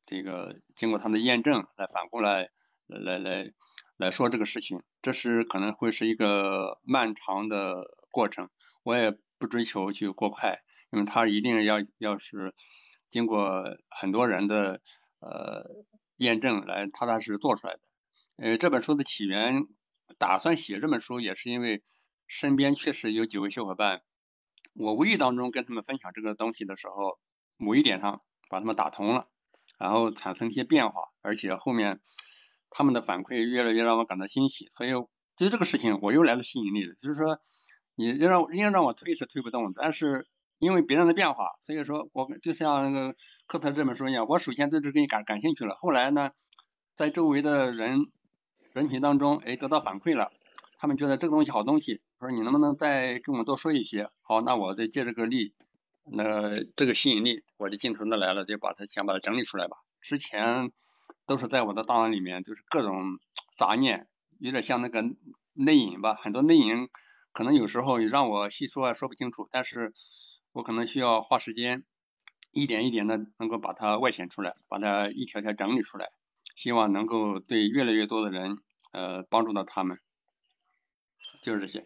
[0.05, 2.49] 这个经过他们的验证，来反过来
[2.87, 3.51] 来来
[3.97, 8.49] 来说这个事情，这是可能会是一个漫长的过程。
[8.83, 10.59] 我也不追求去过快，
[10.91, 12.53] 因为他一定要要是
[13.07, 14.81] 经过很多人的
[15.19, 15.85] 呃
[16.17, 17.79] 验证来踏踏实实做出来的。
[18.37, 19.67] 呃，这本书的起源，
[20.17, 21.83] 打算写这本书也是因为
[22.27, 24.01] 身边确实有几位小伙伴。
[24.73, 27.19] 我无意当中跟他们分享这个东西的时候，
[27.57, 29.27] 某一点上把他们打通了，
[29.77, 31.99] 然后产生一些变化，而且后面
[32.69, 34.91] 他们的反馈越来越让我感到欣喜，所以
[35.35, 36.93] 对这个事情我又来了吸引力了。
[36.95, 37.39] 就是说，
[37.95, 43.15] 你要让硬让我推是推不动，但是因为别人的变化，所以说我就像那个
[43.47, 46.31] 科特这本书一样，我首先对这个感感兴趣了，后来呢，
[46.95, 48.05] 在周围的人
[48.73, 50.31] 人群当中，哎，得到反馈了，
[50.81, 54.09] 他们觉得这个东西好东西，说你能不能再跟我们多说一些？
[54.23, 55.53] 好，那我再借这个力，
[56.05, 59.77] 那这个吸引力，我的劲头子来了，就把它想把它整理出来吧。
[60.01, 60.71] 之前
[61.27, 63.19] 都是在我的档案里面，就是各种
[63.55, 64.07] 杂念，
[64.39, 65.03] 有点像那个
[65.53, 66.89] 内隐吧，很多内隐，
[67.31, 69.93] 可能有时候让我细说说不清楚，但是
[70.51, 71.83] 我可能需要花时间，
[72.49, 76.09] 一点一点的能够把它外显出来，把它一条条整理出来，
[76.55, 78.57] 希望能够对越来越多的人，
[78.93, 79.99] 呃，帮助到他们，
[81.41, 81.83] 就是这些。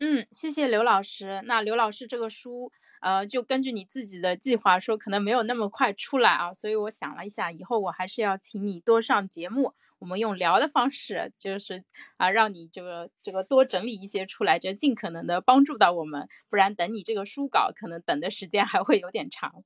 [0.00, 1.42] 嗯，谢谢刘老师。
[1.44, 2.72] 那刘老师这个书。
[3.02, 11.84] 呃，就根据你自己的计划说，可能没有那么快出来啊，所以我想了一下，以后我还是要请你多上节目，我们用聊的方式，就是
[12.16, 19.62] 啊，让你这个这个多整理一些出来，就尽可能的帮助到我们，不然等你这个书稿，可能等的时间还会有点长。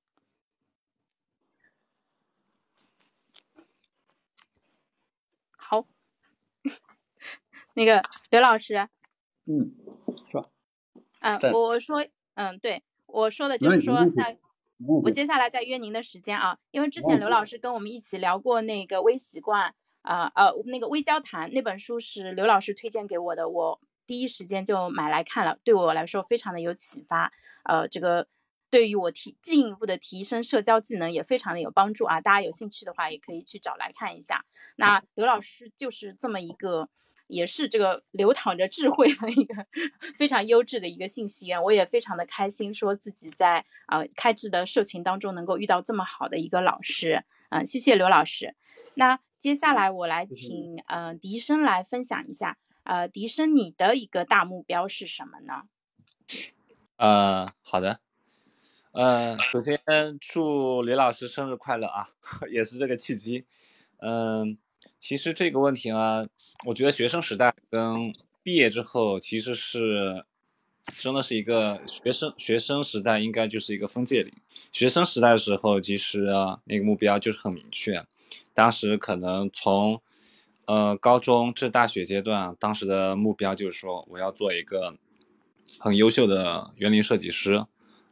[5.57, 5.87] 好，
[7.75, 8.89] 那个刘老师，
[9.47, 9.73] 嗯，
[10.27, 10.51] 说，
[11.21, 12.83] 嗯，我说，嗯，对。
[13.13, 14.37] 我说的就是说，那
[15.03, 27.33] 我接下来再约您的时间啊，因为之前刘老师跟我们一起聊过那个微习惯啊呃那个微交谈那本书是刘老师推荐给我的，我第一时间就买来看了，对我来说非常的有启发，
[27.65, 28.29] 呃这个
[28.71, 34.45] 对于我提进一步的提升社交技能也非常的有帮助啊，大家有兴趣的话也可以去找来看一下。
[34.77, 36.89] 那刘老师就是这么一个。
[37.31, 39.67] 也是这个流淌着智慧的一个
[40.19, 48.55] 非常优质的一个信息源，我也非常的开心，说自己在呃开智的社群当中能够遇到这么好的一个老师，嗯，谢谢刘老师。
[48.95, 55.63] 那接下来我来请嗯笛声来分享一下，呃，笛声你的一个大目标是什么呢？
[56.97, 58.01] 呃，好的，
[58.93, 59.81] 呃，首先
[60.21, 62.09] 祝李老师生日快乐啊，
[62.53, 63.47] 也是这个契机，
[63.99, 64.59] 嗯。
[65.01, 66.29] 其实这个问题呢，
[66.67, 70.27] 我觉得学生时代跟毕业之后其实是
[70.99, 74.31] 真的是一个学生学生时代应该就是一个分界岭。
[74.71, 76.29] 学生时代的时候，其实
[76.65, 78.05] 那个目标就是很明确，
[78.53, 80.03] 当时可能从
[80.67, 84.95] 呃高中至大学阶段，当时的目标就是说我要做一个
[85.79, 87.65] 很优秀的园林设计师，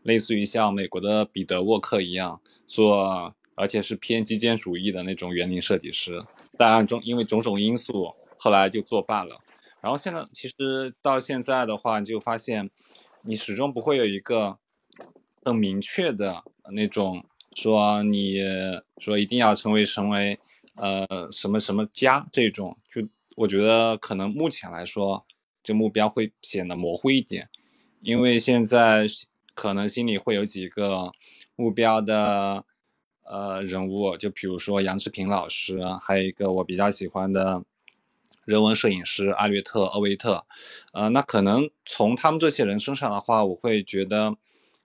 [0.03, 6.25] 类似于像美国的彼得沃克一样做，而且是偏极简主义的那种园林设计师。
[6.59, 9.39] 但案中因为种种因素，后来就作罢了。
[9.81, 12.69] 然后现在其实到现在的话，你就发现，
[13.23, 14.59] 你始终不会有一个
[15.45, 16.43] 很明确的
[16.73, 18.39] 那种说你
[18.99, 20.41] 说一定要成为成为
[20.75, 22.77] 呃什么什么家这种。
[22.93, 25.25] 就我觉得可能目前来说，
[25.63, 27.49] 这目标会显得模糊一点，
[28.01, 29.07] 因为现在
[29.55, 31.13] 可能心里会有几个
[31.55, 32.65] 目标的。
[33.31, 37.63] 呃，人物就比如说杨志平老师，还有一个我比较喜欢的
[38.47, 40.47] 人文摄影师阿略特·厄维特。
[40.93, 44.37] 呃，那可能从他们这些人身上的话，我会觉得，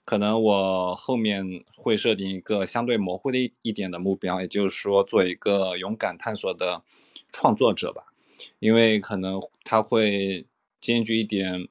[0.03, 6.83] 可能我后面会设定一个相对模糊的一一点的目标，也就是说，做一个勇敢探索的
[7.31, 8.13] 创作者吧。
[8.59, 10.45] 因为可能他会
[10.81, 11.69] 兼具一点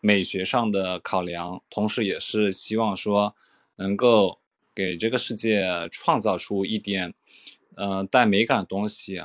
[0.00, 3.36] 美学上的考量，同时也是希望说
[3.76, 4.40] 能够。
[4.74, 7.14] 给这个世界创造出一点，
[7.76, 9.22] 嗯，带美感的东西，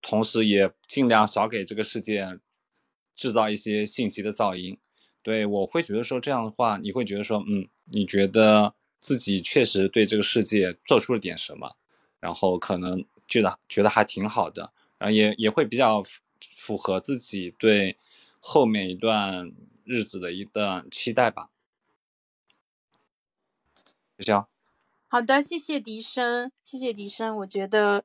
[0.00, 2.38] 同时也尽量少给这个世界
[3.14, 4.78] 制造一些信息的噪音。
[5.22, 11.76] 对我会觉得说这样的话，你会觉得说，嗯，你觉得自己确实对这个世界做出了点什么，
[12.18, 16.02] 然后可能觉得觉得还挺好的，然后也也会比较
[16.56, 17.98] 符合自己对
[18.40, 19.52] 后面一段
[19.84, 21.50] 日子的一段期待吧。
[24.18, 24.59] 谢谢。
[25.12, 27.36] 好的，谢谢笛声，谢谢笛声。
[27.38, 28.04] 我觉得，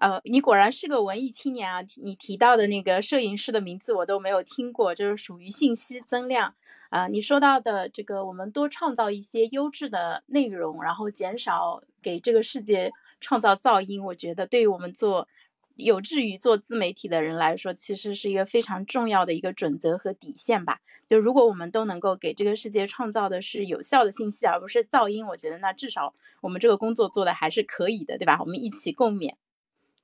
[0.00, 1.82] 呃，你果然是个文艺青年啊！
[1.96, 6.54] 你提到的那个摄影师的名字我都没有听过，就是属于信息增量
[6.88, 7.08] 啊。
[7.08, 12.90] 你说到的这个，我们多创造一些优质的内容，然后减少给这个世界
[13.20, 15.28] 创造噪音，我觉得对于我们做。
[15.76, 20.80] 有志于做自媒体的人来说，其实是一个非常重要的一个准则和底线吧。
[21.08, 28.38] 就如果我们都能够给这个世界创造的是有效的信息，而不是噪音，我觉得那至少我们这个工作做的还是可以的，对吧？
[28.40, 29.34] 我们一起共勉。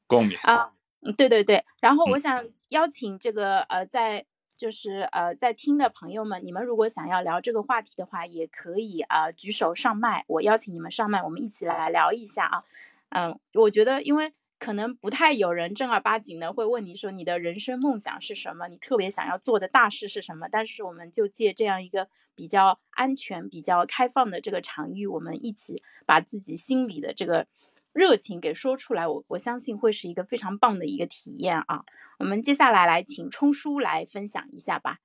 [0.06, 0.72] 共勉啊，
[1.16, 1.64] 对对对。
[1.80, 4.24] 然后我想邀请这个呃，在
[4.56, 12.62] 就是呃在听的朋友们，你们如果想要聊这个话题的话，也可以啊举手上麦，我邀请你们上麦，我们一起来聊一下啊。
[13.08, 14.32] 嗯，我觉得因为。
[14.62, 20.46] 可能不太有人正儿八经的会问你说你的人生梦想是什么，你特别想要做的大事是什么。
[20.48, 27.48] 但是我们就借这样一个比较安全、比较开放的这个场域，我们一起把自己心里的这个
[27.92, 29.08] 热情给说出来。
[29.08, 31.84] 我我相信会是一个非常棒的一个体验啊！
[32.20, 35.00] 我们接下来来请冲叔来分享一下吧。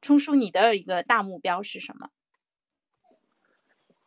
[0.00, 2.08] 冲叔，你的一个大目标是什么？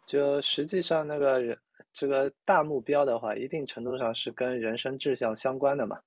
[0.07, 1.60] 就实际上那个人。
[1.92, 6.00] 这个大目标的话，一定程度上是跟人生志向相关的嘛，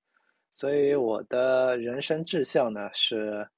[0.50, 3.48] 所以我的人生志向呢是，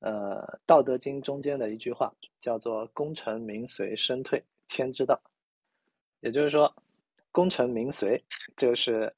[0.00, 0.36] 呃，
[0.66, 5.20] 《道德经》中间的一句话，叫做“功成名随，身退天之道”。
[6.20, 6.74] 也就是说，
[7.30, 8.24] 功成名随
[8.56, 9.14] 就是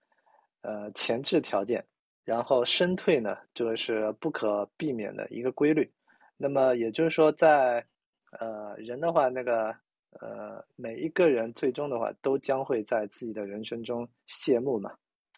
[0.63, 1.87] 呃前置条件，
[2.25, 5.93] 然后身退呢就是不可避免的一个规律。
[6.37, 7.87] 那么也就是说，在
[8.33, 9.77] 呃人的话，那个。
[10.21, 14.93] 呃，每一个人最终的话，都将会在自己的人生中谢幕嘛。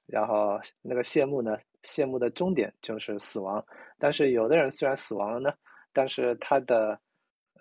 [0.06, 3.64] 然后那个谢幕呢，谢幕的终点就是死亡。
[3.98, 5.52] 但是有的人虽然死亡了呢，
[5.92, 7.00] 但是他的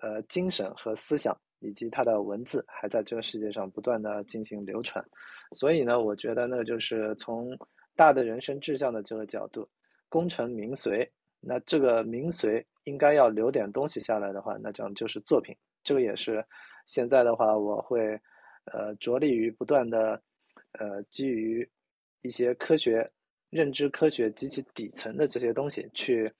[0.00, 5.04] 呃精神和思想以及他的文字还在这个世界上不断的进行流传。
[5.52, 7.58] 所以呢，我觉得呢，就是从
[7.96, 9.68] 大的人生志向的这个角度，
[10.08, 11.10] 功成名随。
[11.40, 15.56] 那这个名随应该要留点东西下来的话，那讲就是作品。
[15.82, 16.44] 这个也是。
[16.86, 18.20] 现在的话，我会，
[18.64, 20.22] 呃，着力于不断的，
[20.72, 21.68] 呃，基于
[22.22, 23.10] 一些科学、
[23.50, 26.32] 认知科学及其底层的这些东西，去，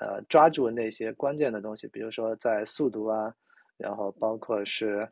[0.00, 3.34] 呃，抓住那些关键的东西，比如说在速读啊，
[3.76, 5.08] 然后包括是，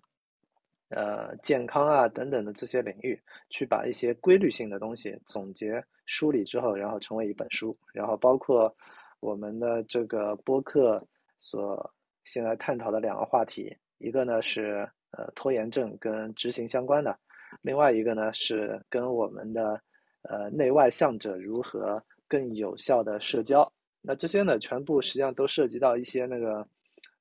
[0.90, 3.20] 呃，健康啊等等的这些领域，
[3.50, 8.72] 去把一些规律性的东西总结梳理之后，然后成为一本书，然后包括
[9.18, 11.04] 我们的这个播客
[11.38, 13.76] 所现在探讨的两个话题。
[13.98, 17.18] 一个呢是呃拖延症跟执行相关的，
[17.62, 19.80] 另外一个呢是跟我们的
[20.22, 23.72] 呃内外向者如何更有效的社交。
[24.02, 26.66] 那这些呢全部实际上都涉及到一些那个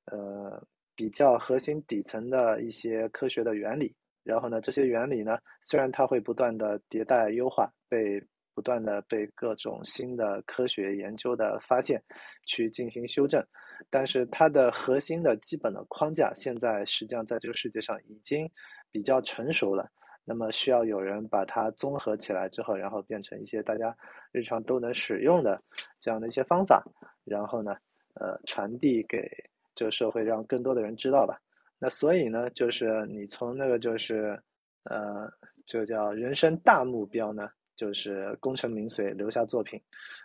[0.06, 3.96] 呃比较核心底层的一些科学的原理。
[4.24, 8.22] 然后呢这些原理呢虽然它会不断的迭代优化，被
[8.54, 12.02] 不断的被各种新的科学研究的发现
[12.48, 13.46] 去进行修正。
[13.90, 18.50] 但是它的核心的基本的框架，现在实际上在这个世界上已经
[18.92, 19.90] 比较成熟了。
[20.28, 23.96] 那么需要有人把它综合起来之后，然后变成一些大家
[24.32, 25.62] 日常都能使用的
[26.00, 26.84] 这样的一些方法，
[27.24, 27.76] 然后呢，
[28.16, 29.30] 呃，传递给
[29.76, 31.40] 这个社会，让更多的人知道吧。
[31.78, 34.42] 那所以呢，就是你从那个就是，
[34.86, 35.32] 呃，
[35.66, 39.80] 就叫人生大目标呢，就是功成名遂，留下作品。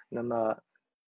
[0.08, 0.58] 那么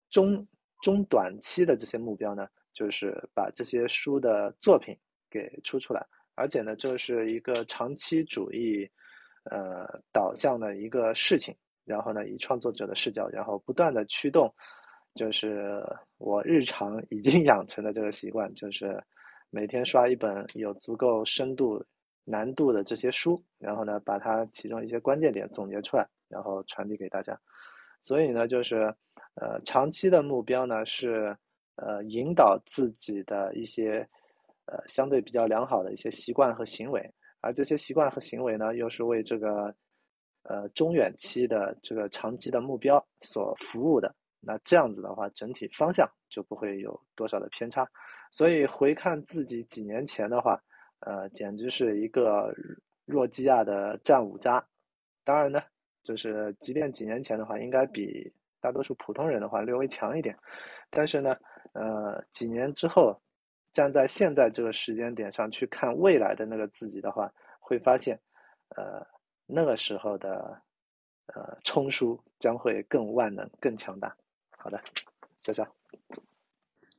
[0.10, 0.48] 中。
[0.82, 4.98] 中短期的这些目标呢，就是把这些书的作品
[5.30, 6.06] 给出出来，
[6.36, 8.90] 而且呢，这是一个长期主义，
[9.44, 11.56] 呃导向的一个事情。
[11.86, 14.54] 然后呢，以创作者的视角，然后不断的驱动，
[15.16, 15.84] 就是
[16.18, 19.04] 我日常已经 养成的这个习惯，就是
[19.50, 21.84] 每天刷一本有足够深度、
[22.26, 27.40] 难度的这些书，然后呢，把它其中一些关键点总结出来，然后传递给大家。
[28.04, 28.96] 所以呢，就是。
[29.42, 31.34] 呃，长期的目标呢是，
[31.76, 34.06] 呃，引导自己的一些，
[34.66, 39.74] 呃，相对比较良好的一些习惯和行为，而这些习惯和行为呢，又是为这个，
[40.44, 44.14] 呃，中远期的这个长期的目标所服务的。
[44.42, 47.90] 那这样子的话，整体方向就不会有多少的偏差。
[48.34, 50.62] 所以回看自己几年前的话，
[51.00, 52.54] 呃，简直是一个
[53.06, 54.68] 诺基亚的战五渣。
[55.24, 55.62] 当然呢，
[56.04, 58.34] 就是即便几年前的话，应该比。
[58.62, 60.38] 大多数普通人的话略微强一点，
[60.90, 61.38] 但是呢，
[61.74, 63.22] 呃，几年之后，
[63.72, 68.20] 站在现在这个时间点上去看未来的那个自己的话，会发现，
[68.76, 69.08] 呃，
[69.46, 70.62] 那个时候的，
[71.28, 74.16] 呃，冲叔将会更万能、更强大。
[74.58, 74.82] 好的，
[75.42, 75.68] 潇潇。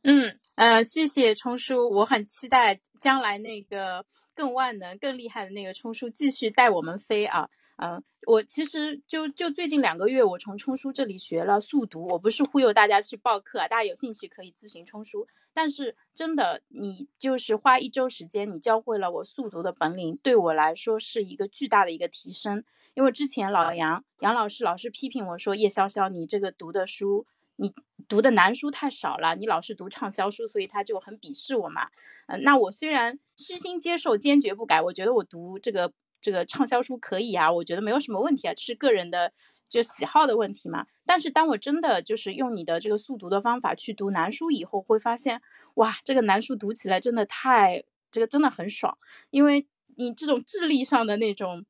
[0.03, 7.51] 嗯，呃，谢谢冲叔，我很期待将来那个更万能、更厉害的那个冲叔继续带我们飞啊。
[7.83, 12.07] 嗯，我其实就就最近两个月，我从冲叔这里学了速读。
[12.09, 15.27] 我不是忽悠大家去报课，大家有兴趣可以自行冲叔。
[15.55, 22.63] 但是真的，你就是花一周时间，你教会了我速读的本领，对我来说是一个巨大的一个提升。
[22.93, 27.27] 因为之前老杨杨老师老是批评我说叶潇潇，你这个读的书，
[27.57, 27.73] 你
[28.07, 31.89] 读的难书太少了，你老是读畅销书，所以他就很鄙视我嘛。
[32.27, 35.91] 嗯，那我虽然虚心接受，坚决不改，我觉得我读这个。
[36.21, 39.33] 这个畅销书可以啊，我觉得没有什么问题啊，这是个人的
[39.69, 40.87] 就喜好的问题嘛。
[41.07, 45.41] 但是当我真的就是用你的这个速读的方法去读难书以后，会发现
[45.75, 48.97] 哇，这个难书读起来真的太这个真的很爽，
[49.31, 49.67] 因为
[49.97, 51.65] 你这种智力上的那种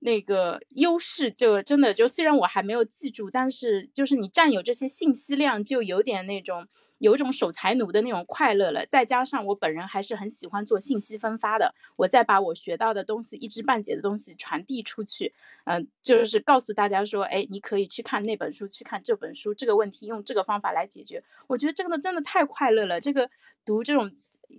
[0.00, 6.66] 那个优势，就真的就虽然我还没有记住，但是就是你占有这些信息量，就有点那种。
[7.00, 15.32] 有种守财奴的那种快乐了，再加上我本人还是很喜欢做信息分发的，我再把我学到的东西一知半解的东西传递出去，
[15.64, 21.24] 嗯，就是告诉大家说，哎，你可以去看那本书，去看这本书，这个问题用这个方法来解决。
[21.46, 23.30] 我觉得真的真的太快乐了，这个
[23.64, 24.12] 读这种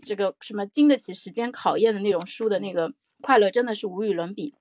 [0.03, 4.55] 这个什么经得起时间考验的那种书的那个快乐真的是无与伦比。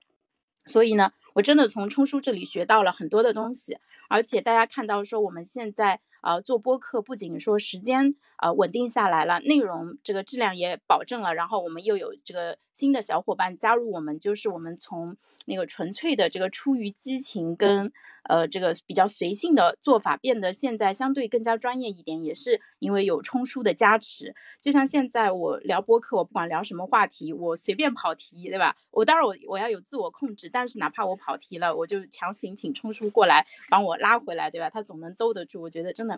[0.67, 3.77] 所以呢，我真的从冲叔这里学到了很多的东西，
[4.09, 6.01] 而且大家看到说我们现在。
[6.21, 17.91] 呃，做播客不仅说时间呃稳定下来了，内容这个质量也保证了，然后我们又有这个新的小伙伴加入我们，就是我们从那个纯粹的这个出于激情跟
[18.29, 24.35] 呃这个比较随性的做法，变得现在相对更加专业一点，也是因为有冲叔的加持。
[24.61, 28.75] 就像现在我聊播客，我不管聊什么话题，我随便跑题，对吧？
[28.91, 34.69] 我当然我我要有自我控制，但是哪怕我跑题了，我就强行请冲叔过来帮我拉回来，对吧？
[34.69, 36.10] 他总能兜得住，我觉得真的。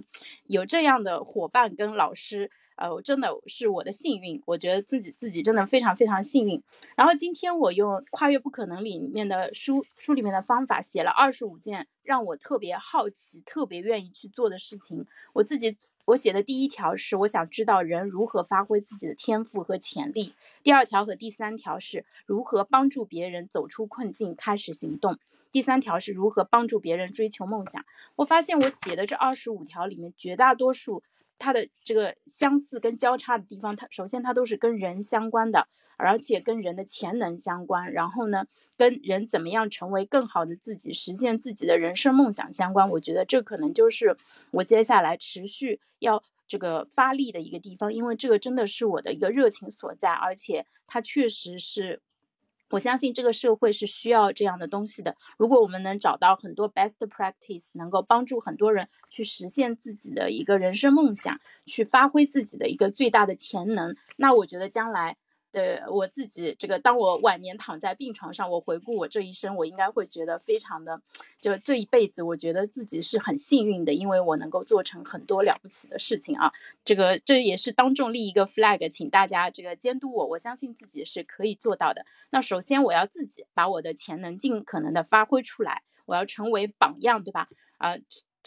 [0.47, 6.61] 有这样的伙伴跟老师，呃，真的是我的幸运，我觉得自己自己真的非常非常幸运。
[6.95, 15.05] 然后今天我用《跨越不可能》里面的书书里面的方法写了二十五件让我特别好奇、特别愿意去做的事情。
[15.33, 25.17] 我自己我写的第一条是我想知道人如何发挥自己的天赋和潜力，第二条和第三条是如何帮助别人走出困境、开始行动。
[25.53, 27.85] 第三条是如何帮助别人追求梦想。
[28.15, 31.03] 我发现我写的这二十五条里面，绝大多数
[31.37, 37.93] 它的这个相似跟交叉的地方，它首先它都是跟人相关的，而且跟人的潜能相关。
[37.93, 38.47] 然后呢，
[38.77, 42.89] 跟人怎么样成为更好的自己，实现自己的人生梦想相关。
[42.89, 44.17] 我觉得这可能就是
[44.49, 52.01] 我接下来持续要这个发力的一个地方，因为这个真的是我的一个热情所在，而且它确实是。
[52.73, 55.15] 我相信这个社会是需要这样的东西的。
[55.37, 65.17] 如果我们能找到很多 best practice，能够帮助很多人去实现自己的一个人生梦想，去发挥自己的一个最大的潜能，那我觉得将来。
[65.53, 70.99] 对我自己，这个当我晚年躺在病床上，我回顾我这一生，我应该会觉得非常的，
[71.39, 76.51] 就这一辈子，我觉得自己是很幸运的，因为我能够做成很多了不起的事情啊。
[76.83, 82.03] 这个这也是当众立一个 flag，请大家这个监督我，我相信自己是可以做到的。
[82.31, 87.47] 那首先我要自己把我的潜能尽可能的发挥出来，我要成为榜样，对吧？
[87.77, 87.95] 啊。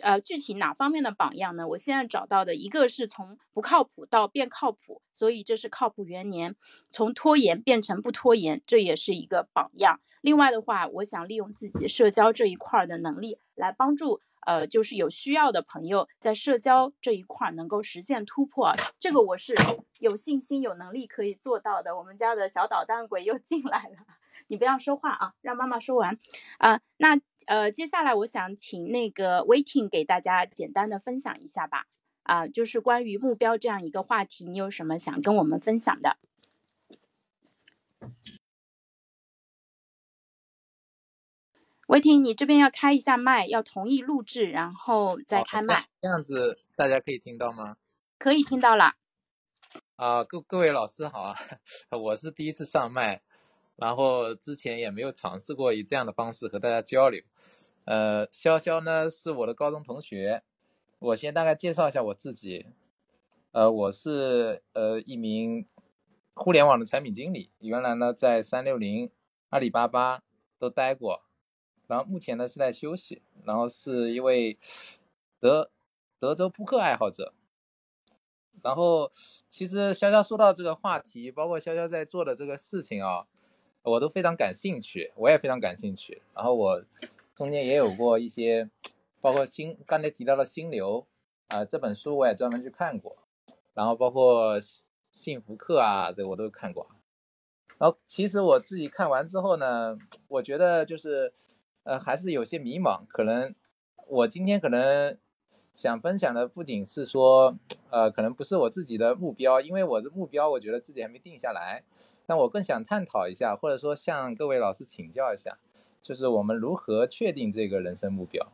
[0.03, 1.67] 呃具体哪方面的榜样呢？
[1.69, 6.53] 我现在找到的一个是从不靠谱到变靠谱，所以这是靠谱元年；
[6.93, 10.01] 从拖延变成不拖延，这也是一个榜样。
[10.21, 19.55] 另外的话，我想利用自己社交这一块的能力来帮助，呃，就是有需要的朋友在社交这一块能够实现突破，这个我是
[20.01, 21.97] 有信心、有能力可以做到的。
[21.97, 24.16] 我们家的小捣蛋鬼又进来了。
[24.49, 26.19] 你不要说话啊，让妈妈说完。
[26.59, 31.87] 啊，那呃，接下来我想请那个 Waiting 给大家简单的分享一下吧。
[32.23, 36.17] 啊，就是关于目标这样一个话题，你有什么想跟我们分享的
[41.87, 45.87] ？Waiting，你这边要开一下麦，要同意录制，然后再开麦。
[46.01, 47.77] 这样子大家可以听到吗？
[48.19, 48.95] 可以听到了。
[49.95, 51.37] 啊，各各位老师好啊，
[52.03, 53.23] 我是第一次上麦。
[53.77, 57.23] 然后之前也没有尝试过以这样的方式和大家交流。
[57.85, 60.43] 呃，潇潇呢是我的高中同学，
[60.99, 62.67] 我先大概介绍一下我自己。
[63.53, 65.67] 呃，我是呃一名
[66.35, 69.11] 互联网的产品经理，原来呢在三六零、
[69.51, 70.23] 阿里巴巴
[70.59, 71.23] 都待过，
[71.87, 74.59] 然后目前呢是在休息，然后是一位
[75.39, 75.71] 德
[76.19, 77.33] 德州扑克爱好者。
[78.63, 79.13] 然后
[79.49, 83.27] 其实潇潇说到这个话题，包括潇潇在做的这个事情啊。
[83.87, 86.21] 我都非常感兴趣，我也非常感兴趣。
[86.35, 86.83] 然后我
[87.37, 88.69] 中间也有过一些，
[89.21, 91.07] 包括新刚才提到的《心流》
[91.57, 93.17] 啊这本书，我也专门去看过。
[93.75, 94.61] 然后包括
[95.13, 96.89] 《幸福课》啊，这我都看过。
[97.79, 101.33] 然后其实我自己看完之后呢，我觉得就是
[101.85, 103.07] 呃还是有些迷茫。
[103.07, 103.55] 可能
[104.09, 105.17] 我今天可能
[105.77, 107.55] 想分享的不仅是说，
[107.91, 111.85] 呃，可能不是我自己的目标，因为我的目标我觉得自己还没定下来。
[112.25, 115.59] 但我更想探讨一下，或者说向各位老师请教一下，
[116.01, 118.51] 就是我们如何确定这个人生目标？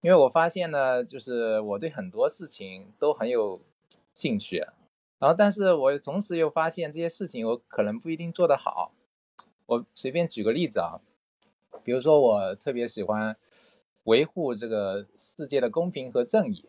[0.00, 3.60] 因为我发现呢，就是我对很多事情都很有
[4.14, 4.64] 兴趣，
[5.18, 8.92] 然后但是我同时又发现这些事情我可能不一定做得好。
[9.66, 10.98] 我随便举个例子啊，
[11.84, 13.36] 比如说我特别喜欢
[14.04, 16.68] 维护这个世界的公平和正义，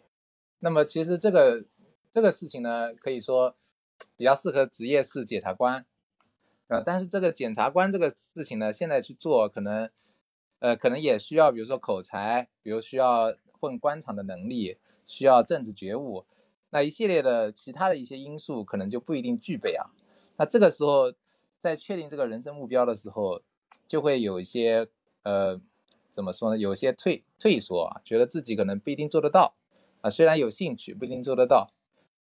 [0.60, 1.66] 那么其实这个
[2.12, 3.56] 这个事情呢，可以说
[4.16, 5.86] 比较适合职业是检察官。
[6.68, 9.90] 呃，但是这个检察官这个事情呢，现在去做可能
[10.60, 16.26] 呃，可能也需要，比如说口才，比如需要混官场的能力，需要政治觉悟，
[16.70, 19.92] 那一系列的其他的一些因素可能就不一定具备啊。
[20.38, 21.14] 那这个时候，
[21.58, 23.42] 在确定这个人生目标的时候，
[23.86, 24.88] 就会有一些
[25.24, 25.60] 呃，
[26.14, 26.58] 怎么说呢？
[26.58, 29.56] 有些退退缩啊，觉得自己可能不一定做得到
[30.02, 30.10] 啊。
[30.10, 31.68] 虽然有兴趣，不一定做得到。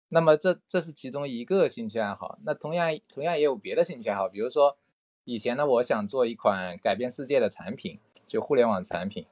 [0.09, 2.39] 那么这这是其中一个兴趣爱好。
[2.45, 4.77] 那同样同样也有别的兴趣爱好，比如说
[5.25, 8.01] 以前呢，我想做一款改变世界的产品。
[8.27, 9.25] 就互联网产品，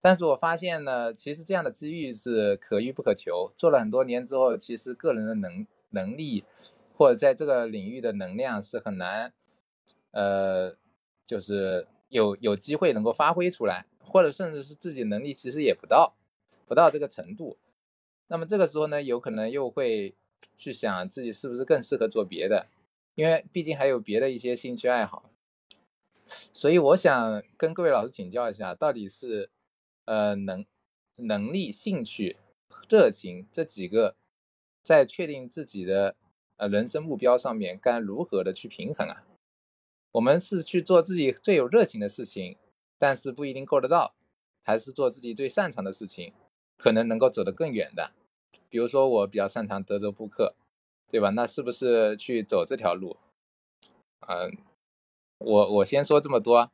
[0.00, 3.52] 但是我发现呢，其实这样的机遇是可遇不可求。
[3.56, 6.44] 做了很多年之后，其实个人的能能力
[6.96, 9.32] 或者在这个领域的能量是很难，
[10.12, 10.72] 呃，
[11.26, 16.14] 就是有有机会能够发挥出来，或者甚至是自己能力其实也不到，
[16.66, 17.56] 不到这个程度。
[18.26, 20.14] 那么这个时候呢，有可能又会
[20.54, 22.66] 去想自己是不是更适合做别的，
[23.14, 25.30] 因为毕竟还有别的一些兴趣爱好。
[26.26, 29.50] 所以我想跟各位老师请教一下，到底是
[30.04, 30.66] 呃能
[31.16, 32.36] 能力、兴趣、
[32.90, 34.16] 热情这几个，
[34.82, 36.14] 在确定自己的
[36.58, 39.24] 呃人生目标上面，该如何的去平衡啊？
[40.12, 42.56] 我们是去做自己最有热情的事情，
[42.98, 44.14] 但是不一定够得到，
[44.62, 46.32] 还是做自己最擅长的事情，
[46.76, 48.12] 可能能够走得更远的？
[48.68, 50.54] 比如说我比较擅长德州扑克，
[51.10, 51.30] 对吧？
[51.30, 53.16] 那是不是去走这条路？
[54.28, 54.56] 嗯。
[55.38, 56.70] 我我先说这么多。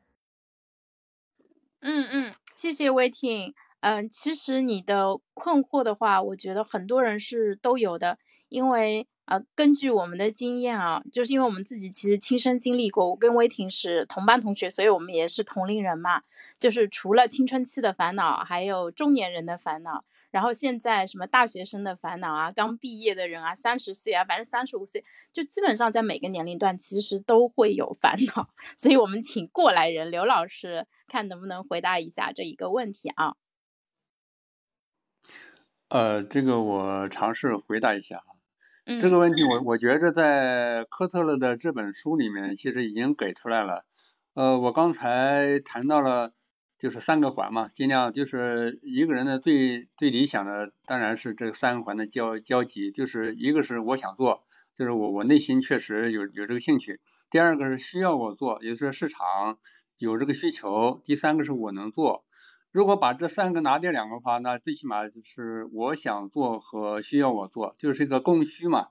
[1.81, 3.55] 嗯嗯，谢谢威霆。
[3.79, 8.19] 嗯，其实你的困惑的话，我觉得很多人是都有的，
[8.49, 16.23] 因为呃，根据我们的经验啊，就是因为我们自己其实亲身经历过，我跟威霆是同班同学，所以我们也是同龄人嘛。
[16.57, 20.03] 就是除了青春期的烦恼，还有中年人的烦恼。
[20.31, 28.49] 然后现在什么大学生的烦恼啊，刚毕业的人啊，三十岁啊，反正三十五岁，就基本上在每个年龄段其实都会有烦恼。
[28.77, 33.35] 所以我们请过来人刘老师，看能不能回答一下这一个问题啊？
[35.89, 38.23] 呃，这个我尝试回答一下。
[38.89, 38.99] 嗯。
[38.99, 43.85] 这个问题我我觉着在科特勒的这本书里面其实已经给出来了。
[44.33, 46.33] 呃，我刚才谈到了。
[46.81, 54.45] 就是三个环嘛，尽量就是一个人的最最理想的当然是这三个环的交交集，就是一个是我想做，
[54.77, 56.93] 就是我我内心确实有有这个兴趣；
[57.29, 59.57] 第二个是需要我做，也就是市场
[59.97, 62.23] 有这个需求；第三个是我能做。
[62.71, 68.87] 如果把这三个拿掉两个的话，那最起码就是我想做和需要我做，就是一个供需嘛。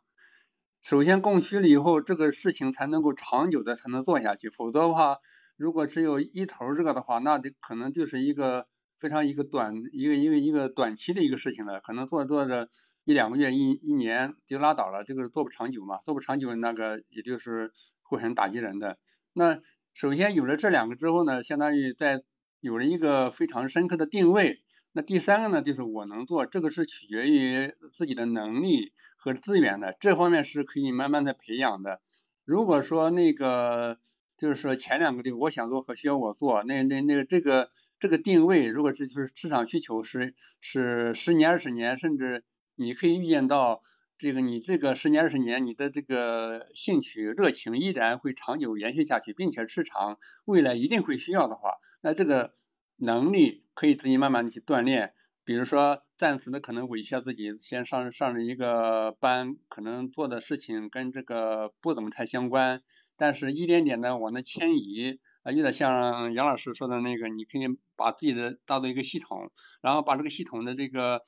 [0.83, 5.19] 首先供需了以后，这个事情才能够长久的才能做下去，否则的话。
[5.57, 8.69] 如果只有一头这个的话，那就可能就是一个
[9.01, 12.69] 非常一个短一个一个一个短期的一个事情了，可能做着做着
[13.03, 17.73] 一两个月一一年就拉倒了，这个做不长久嘛，做不长久那个也就是
[18.03, 18.99] 会很打击人的。
[19.33, 19.59] 那
[19.95, 22.23] 首先有了这两个之后呢，相当于在
[22.61, 24.63] 有了一个非常深刻的定位。
[24.93, 32.01] 那第三个呢，就是我能做，这个是取决于自己的能力和资源的，这方面是可以慢慢的培养的。
[32.45, 33.99] 如果说那个。
[34.41, 42.45] 就是说前两个就我想做和需要我做，那那那个这个这个定位，如果是就是市场需求是是十年二十年，甚至
[42.77, 43.83] 你可以预见到
[44.17, 52.55] 这个你这个十年二十年你的这个兴趣热情依然会长久延续下去，并且市场未来一定会需要的话，那这个
[52.97, 62.83] 能力可以自己慢慢的去锻炼，比如说暂时的可能委屈下自己先上上了一个班，可能做的事情跟这个不怎么太相关。
[63.17, 67.63] 但是一点点的往那迁移，啊，有点像杨老师说的那个，你可以
[67.97, 71.23] 把自己的当做一个系统，然后把这个系统的这个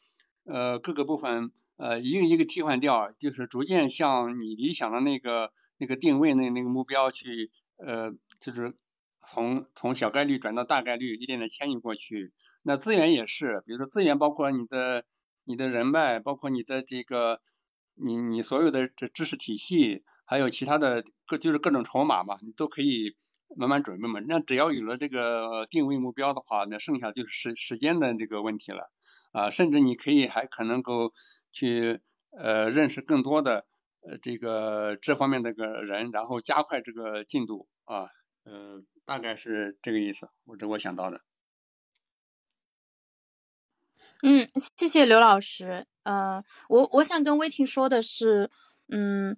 [0.44, 8.76] 呃各个部分呃一个一个替换掉，就是逐渐向你理想的那个那个定位那那个目标去呃就是
[9.30, 12.32] 从从小概率转到大概率，一点点迁移过去。
[12.64, 15.04] 那资源也是，比如说资源包括你的
[15.44, 17.40] 你的人脉，包括你的这个
[17.94, 20.02] 你你所有的这知识体系。
[20.30, 23.16] 还有其他的各就是各种筹码嘛，你都可以
[23.56, 24.20] 慢慢准备嘛。
[24.28, 28.92] 那只要有了这个定位目标的话，那剩下就是时时间的这个问题了
[29.32, 29.50] 啊。
[29.50, 31.10] 甚至你可以还可能够
[31.50, 32.00] 去
[32.30, 33.66] 呃认识更多的
[34.08, 38.06] 呃这个这方面的个人，然后加快这个进度啊。
[38.44, 41.20] 呃，大概是这个意思，我这我想到的。
[44.22, 45.86] 嗯，谢谢刘老师。
[46.02, 48.50] 呃，我我想跟威婷说的是，
[48.88, 49.36] 嗯。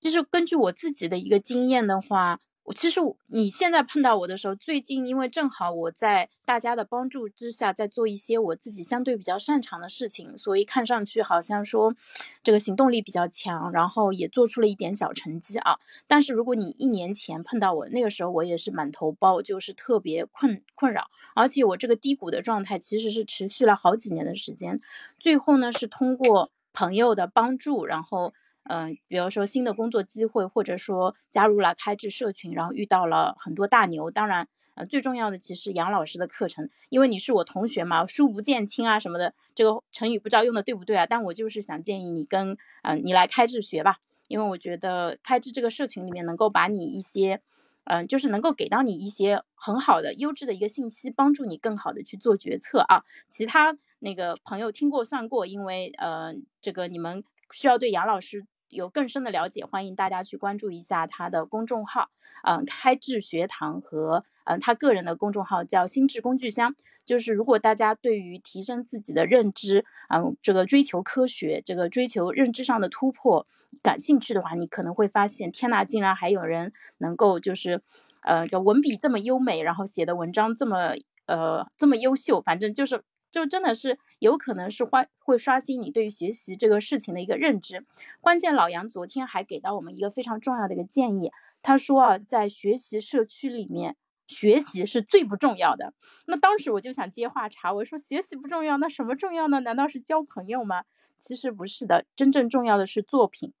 [0.00, 2.98] 就是根据我自己的一个经验的话，我其实
[3.28, 11.94] 你现在碰到我的时候，最近因为正好我在大家的帮助之下，在做一些我自己相对比较擅长的事情，所以看上去好像说
[12.42, 15.78] 这个行动力比较强，然后也做出了一点小成绩啊。
[16.08, 24.80] 但是如果你一年前碰到我，那个时候我也是满头包，就是特别困困扰，而且我这个低谷的状态其实是持续了好几年的时间，
[25.20, 28.34] 最后呢是通过朋友的帮助，然后。
[28.68, 34.10] 嗯，比如说新的工作机会，或者说加入了开智社群，然后遇到了很多大牛。
[34.10, 41.06] 当然，呃，最重要的其实杨老师的课程，因为你是我同学嘛，书不见亲啊什么的，这个成语不知道用的对不对啊？
[41.06, 47.40] 但我就是想建议你跟，嗯，你来开智学吧，因为我觉得开智这个社群里面能够把你一些，
[47.84, 53.04] 嗯，就是能够给到你一些很好的优质的一个信息，帮助你更好的去做决策啊。
[53.28, 58.44] 其他那个朋友听过算过，因为呃，这个你们需要对杨老师。
[58.68, 62.10] 有更深的了解，欢迎大家去关注一下他的公众号，
[62.42, 66.74] 嗯，开智学堂和嗯他个人的公众号叫心智工具箱。
[67.04, 73.46] 就是如果大家对于提升自己的认知，嗯，这个追求科学，这个追求认知上的突破
[73.82, 77.80] 感兴趣的话，你可能会发现，天呐，竟然还有人能够就是，
[78.22, 80.94] 呃，文笔这么优美，然后写的文章这么
[81.26, 83.02] 呃这么优秀，反正就是。
[83.30, 87.84] 就真的是有可能是会会刷新你对于学习这个事情的一个认知。
[88.20, 91.30] 关键老杨昨天还给到我们一个非常重要的一个建议，
[91.62, 93.96] 他说啊，在学习社区里面，
[94.26, 95.92] 学习是最不重要的。
[96.26, 99.60] 那当时我就想接话茬，我说学习不重要，那什么重要呢？
[99.60, 100.84] 难道是交朋友吗？
[101.18, 103.52] 其实不是的，真正重要的是作品。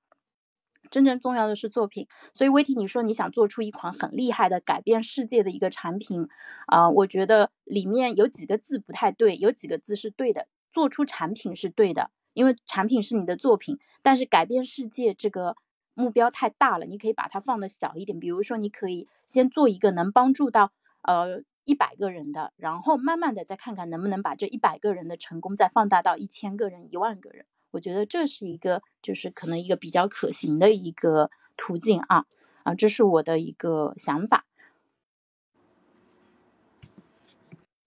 [0.90, 6.28] 真正重要的是作品，所以威提你说你想做出一款很厉害的改变世界的一个产品，
[6.66, 10.48] 啊，我觉得里面有几个字不太对，有几个字是对的。
[10.72, 15.56] 做出产品是对的，因为产品是你的作品，但是改变世界这个
[15.94, 18.20] 目标太大了，你可以把它放的小一点。
[18.20, 27.46] 比如说，你可以先做一个能帮助到呃一百个人的，然后慢慢的再看看能不能把这一百个人的成功再放大到一千个人、一万个人。
[27.72, 32.26] 我觉得这是一个，就是可能一个比较可行的一个途径啊
[32.62, 34.46] 啊，这是我的一个想法。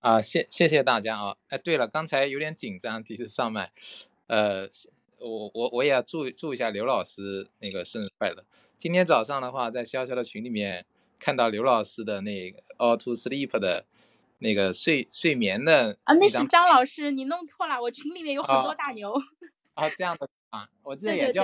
[0.01, 1.35] 啊，谢谢谢大家啊！
[1.49, 3.69] 哎，对了，刚才有点紧张，第一次上麦，
[4.27, 4.69] 呃，
[5.19, 8.45] 我我我也要祝祝一下刘老师那个生日快乐。
[8.77, 10.85] 今天早上的话，在潇潇的群里面
[11.19, 13.85] 看到刘老师的那个 All to Sleep 的
[14.37, 19.13] 那个睡睡眠的啊，那是张老师，你弄错了，我群里面有很多大牛。
[19.79, 21.41] 啊，这样的啊，我这也就，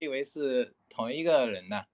[0.00, 1.84] 以为是同一个人呢。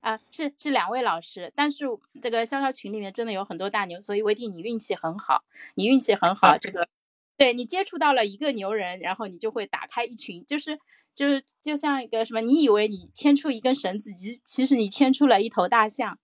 [0.00, 1.84] 啊，是是两位老师，但是
[2.20, 5.44] 这个潇潇群里面真的有很多大牛，所以威弟你运气很好，
[5.74, 6.88] 你运气很 好，这个
[7.36, 10.78] 对你接触到了一个牛人，然后你就会打开一群，就是
[11.14, 16.18] 就是就像一个什么，你以为你牵出一根绳子，其其实你牵出了一头大象。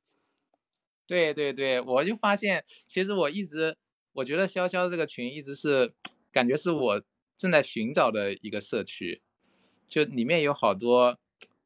[1.07, 3.77] 对对对，我就发现，其实我一直
[4.13, 5.95] 我觉得潇潇这个群一直是
[6.33, 7.03] 感觉是我。
[7.41, 9.23] 正在寻找的一个社区，
[9.89, 11.17] 就里面有好多，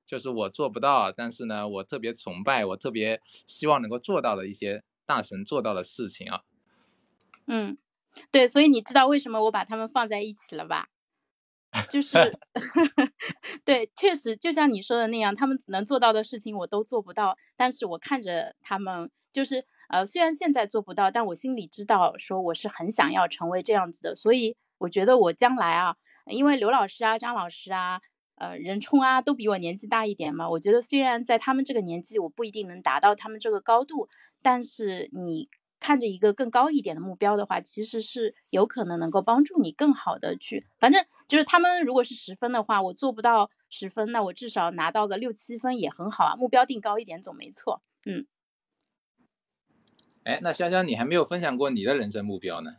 [0.06, 6.42] 就是我做不到，但是呢，我特别崇拜，我特别希望能够做到的一些大神做到的事情啊。
[7.48, 7.76] 嗯，
[8.30, 10.90] 对，所以你知道为什么我把他们放在一起了吧？
[11.90, 12.16] 就是，
[13.66, 24.56] 对，确实就像你说的那样，他们能做到的事情我都做不到，但是我看着他们，就是呃，虽然现在做不到，但我心里知道，说我是很想要成为这样子的，所以。
[24.84, 28.00] 我觉得我将来啊，因为刘老师啊、张老师啊、
[28.36, 30.48] 呃任冲啊都比我年纪大一点嘛。
[30.48, 34.08] 我觉得虽然在他们这个年纪，我不一定能达到他们这个高度，
[34.42, 35.48] 但是你
[35.80, 40.66] 看着一个更高一点的目标的话，其实是有可能能够帮助你更好的去。
[40.78, 46.36] 反正就是他们如果是十分的话，我做不到十分，那我至少拿到个六七分也很好啊。
[46.36, 47.82] 目标定高一点总没错。
[48.04, 48.26] 嗯。
[50.24, 52.76] 哎，那潇潇，你还没有分享过你的人生目标呢？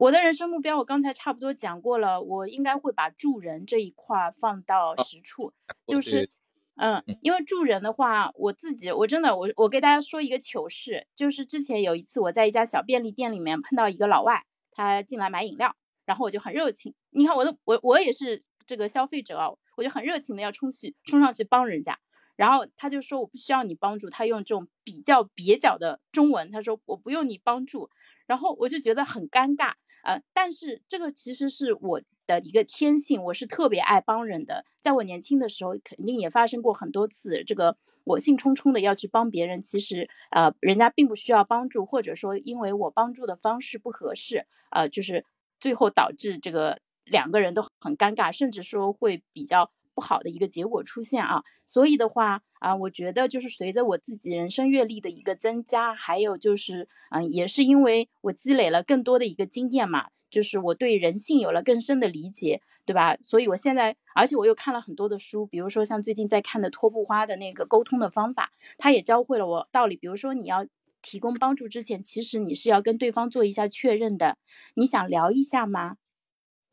[0.00, 2.22] 我的人生目标，我刚才差不多讲过了。
[2.22, 5.52] 我应该会把助人这一块放到实处，
[5.86, 6.30] 就是，
[6.76, 15.76] 嗯，因为助人的话，我自己我真的我我给大家说一个糗事，就是之前有一次我在一家小便利店里面碰到一个老外，他进来买饮料，
[16.06, 21.98] 然后我就很热情，你看我都我我也是这个消费者啊，我就很热情的要冲去冲上去帮人家，
[22.36, 27.90] 然后他就说我不需要你帮助，他用这种比较蹩脚的中文，他说我不用你帮助，
[28.26, 29.74] 然后我就觉得很尴尬。
[30.04, 34.64] 呃，但是这个其实是我的一个天性，我是特别爱帮人的。
[34.80, 45.24] 在我年轻的时候，肯定也发生过很多次，这个我兴冲冲的要去帮别人，其实呃，人家并不需要帮助，或者说因为我帮助的方式不合适，呃，就是
[45.60, 49.70] 最后导致这个两个人都很尴尬，甚至说会比较。
[50.00, 51.44] 不好的一个结果出现啊。
[51.66, 63.16] 所以的话啊，我觉得就是随着我自己人生阅历的一个增加，还有就是嗯，也是因为我积累了更多的一个经验嘛，就是我对人性有了更深的理解，对吧？
[63.22, 70.66] 所以我现在，而且我又看了很多的书，比如说像最近在看的托布花的那个沟通的方法，他也教会了我道理，比如说你要。
[71.02, 74.36] 提供帮助之前，其实你是要跟对方做一下确认的。
[74.74, 75.96] 你想聊一下吗？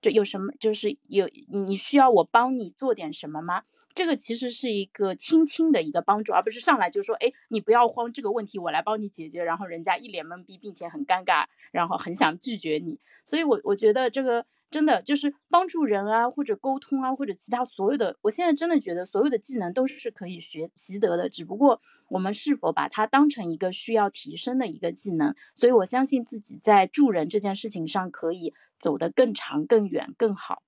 [0.10, 3.64] 有什么，就是有你需要我帮你做点什么吗？
[3.98, 9.44] 这个其实是一个轻轻的一个帮助，而不是上来就说，哎，你不要慌，这个问题我来帮你解决。
[9.44, 13.00] 然后人家一脸懵逼，并且很尴尬，然后很想拒绝你。
[13.26, 14.46] 所以，我我觉得这个。
[14.70, 25.34] 真的就是帮助人啊，或者沟通啊，或者其他所有的，我现在真的觉得所有的技能都是可以学习得的，只不过我们是否把它当成一个需要提升的一个技能。
[25.56, 30.64] 所以我相信自己在助人这件事情上可以走得更长、更远、更好。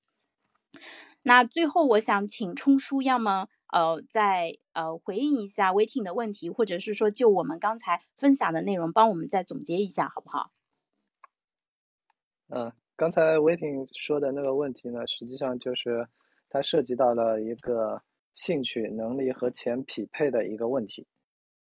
[1.30, 10.50] 那最后我想请冲叔，要么呃再呃回应一下 waiting 的问题，或者是说就我们刚才分享的内容，帮我们再总结一下，好不好？
[12.50, 12.72] 嗯。
[12.96, 16.06] 刚才 Waiting 说的那个问题呢，实际上就是
[16.50, 18.02] 它涉及到了一个
[18.34, 21.08] 兴趣、能力和钱匹配的一个问题。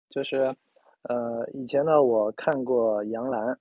[0.08, 0.56] 就是，
[1.02, 3.58] 呃，以前呢，我看过杨澜，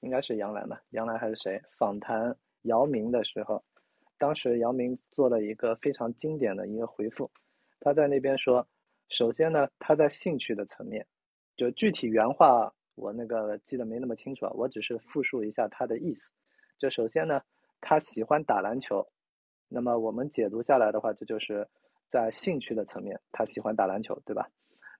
[0.00, 0.80] 应该是杨澜吧？
[0.90, 1.60] 杨澜还是谁？
[1.76, 3.62] 访谈姚明的时候，
[4.20, 7.30] 当时姚明做了一个非常经典的一个回复。
[7.80, 8.68] 他在那边说，
[9.08, 11.06] 首先呢，他在兴趣的层面，
[11.56, 16.30] 就具体原话我那个记得没那么清楚啊，我只是复述一下他的意思。
[16.78, 17.40] 就首先呢，
[17.80, 19.08] 他喜欢打篮球，
[19.68, 21.66] 那么我们解读下来的话，这就是
[22.10, 24.50] 在兴趣的层面，他喜欢打篮球，对吧？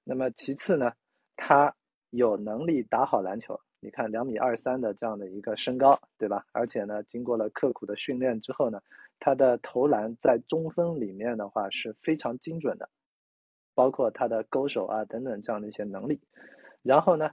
[0.02, 0.92] 那么其次呢，
[1.36, 1.76] 他
[2.08, 3.60] 有能力打好篮球。
[3.80, 6.46] 你看两米二三的这样的一个身高，对吧？
[6.52, 8.82] 而且呢，经过了刻苦的训练之后呢，
[9.18, 12.88] 他的投篮在中锋里面的话是非常精准的，
[13.74, 16.20] 包括他的勾手啊等等这样的一些能力。
[16.82, 17.30] 然后呢，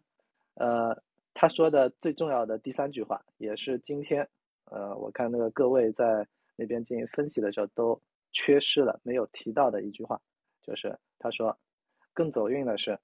[0.56, 4.28] 呃，他说的最重要的第三句话，也是今天。
[4.70, 6.28] 呃，我看那个各位在
[6.58, 8.02] 那边进行分析的时候，都
[8.34, 10.20] 缺失了没有提到的一句话，
[10.62, 11.58] 就是他说，
[12.14, 13.00] 更走运的是，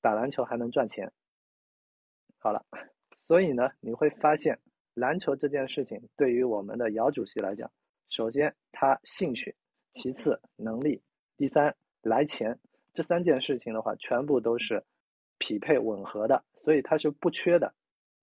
[0.00, 1.12] 打篮球还能赚钱。
[2.40, 2.64] 好了，
[3.18, 4.58] 所以呢，你会发现
[4.94, 7.70] 篮球这件事情对于我们的姚主席来讲，
[8.08, 9.54] 首先他兴趣，
[9.92, 11.02] 其次能力，
[11.36, 12.58] 第三来钱，
[12.92, 14.82] 这三件事情的话，全部都是
[15.38, 17.74] 匹配吻合的，所以他是不缺的。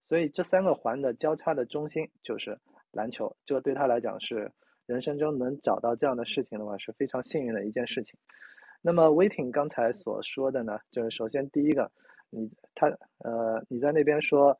[0.09, 2.59] 所以这三个环的交叉的中心就是。
[2.93, 4.51] 篮球，这个对他来讲是
[4.87, 8.17] 人生中能找到这样的事情的话是非常幸运的一件事情。
[8.81, 11.91] 那么威霆刚才所说的呢，就是首先第一个，
[12.29, 12.87] 你他
[13.19, 14.59] 呃你在那边说，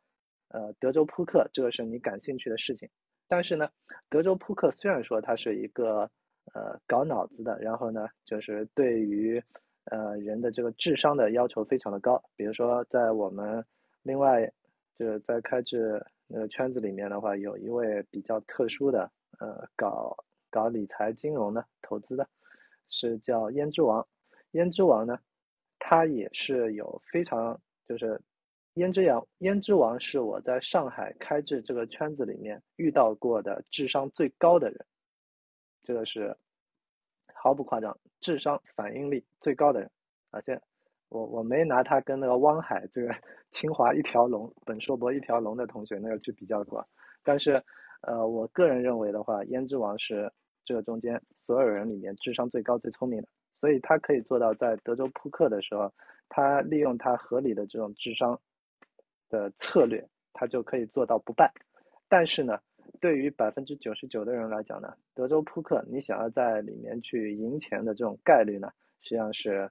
[0.49, 2.89] 呃德州扑克这个是你感兴趣的事情，
[3.27, 3.69] 但是呢，
[4.09, 6.09] 德州扑克虽然说它是一个
[6.53, 9.43] 呃搞脑子的，然后呢就是对于
[9.85, 13.63] 呃人的这个智商的要求非常的高，比如说在我们
[14.03, 14.51] 另外
[14.97, 16.05] 就是在开智。
[16.29, 19.09] 那个圈子里面的话，有一位比较特殊的，
[19.39, 20.13] 呃，搞
[20.49, 22.27] 搞理财金融的投资的，
[22.89, 24.05] 是叫胭脂王。
[24.51, 25.17] 胭脂王呢，
[25.79, 28.21] 他也是有非常就是
[28.75, 34.85] 胭脂王，胭脂王是我在上海开智这个圈子里面遇到过的智商最高的人，
[35.83, 36.37] 这个是
[37.33, 39.91] 毫不夸张，智商反应力最高的人，
[40.31, 40.61] 而且。
[41.09, 43.15] 我我没拿他跟那个汪海这个
[43.49, 46.85] 清华一条龙、本硕博一条龙的同学那个去比较过，
[47.23, 47.63] 但是，
[48.01, 50.29] 呃，我个人认为的话，胭脂王是
[50.65, 55.93] 这个中间所有人里面智商最高、最聪明的，所以他可以做到在德州扑克的时候，
[56.29, 58.39] 他利用他合理的这种智商
[59.29, 61.51] 的策略，他就可以做到不败。
[62.07, 62.59] 但是呢，
[63.01, 69.69] 对于百分之九十九的人来讲呢，德州扑克你想要在里面去赢钱的这种概率呢，实际上是。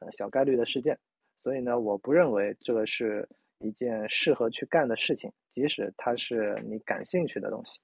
[0.00, 0.98] 呃，小概率的事件，
[1.44, 7.78] 所以呢，我不认为这个是一件适合去干的事情，即使它是你感兴趣的东西。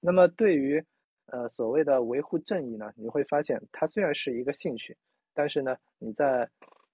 [0.00, 0.84] 那么，对于
[1.26, 4.96] 呃所谓的维护正义呢，你会发现它虽然是一个兴趣，
[5.32, 6.48] 但是呢，你在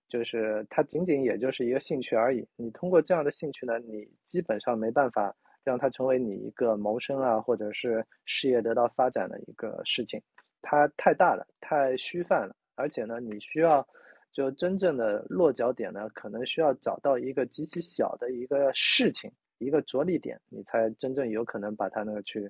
[0.09, 2.47] 就是它仅仅也就是一个兴趣而已。
[2.57, 10.21] 你通过这样的兴趣呢，你基本上没办法让它成为你一个谋生啊，或者是事业得到发展的一个事情。
[10.63, 13.87] 它太大了，太虚泛了，而且呢，你需要。
[14.33, 19.29] 就真正的落脚点呢，可能需要找到一个极其小的一个事情，
[19.59, 22.49] 一个着力点，你才真正有可能把它那个去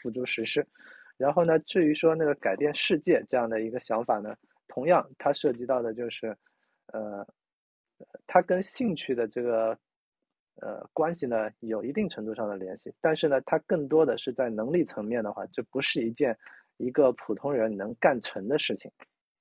[0.00, 0.66] 付诸实施。
[1.18, 4.34] 然后呢，至于说那个改变世界这样的一个想法呢，
[4.68, 6.34] 同样它涉及到的就是，
[6.92, 7.26] 呃，
[8.26, 9.76] 它跟兴趣的这个
[10.62, 12.94] 呃关系呢，有一定程度上的联系。
[13.00, 16.38] 但是呢，它更多的是在能力层面的话，这不是一件
[16.76, 18.90] 一个普通人能干成的事情，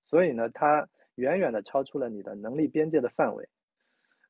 [0.04, 3.48] 所以呢，它远远的超出了你的能力边界的范围。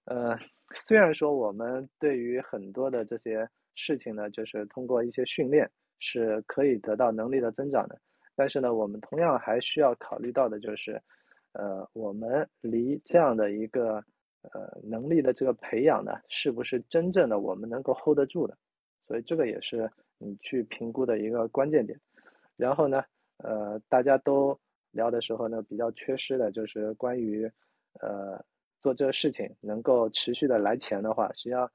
[0.03, 0.37] 呃，
[0.73, 5.69] 虽然说我们对于很多的这些事情呢，就是通过一些训练
[5.99, 7.99] 是可以得到能力的增长的，
[8.35, 11.01] 但是呢，我们同样还需要考虑到的就是，
[11.53, 14.03] 呃，我们离这样的一个
[14.41, 18.57] 呃能力的这个培养呢，是不是真正的我们能够 hold 得住的？
[19.07, 21.99] 所以这个也是你去评估的一个关键点。
[22.55, 23.03] 然后呢，
[23.37, 24.59] 呃，大家都
[24.91, 27.51] 聊的时候呢，比较缺失的就是关于
[28.01, 28.43] 呃。
[28.79, 31.69] 做这个事情能够持续的来钱的话，实际上，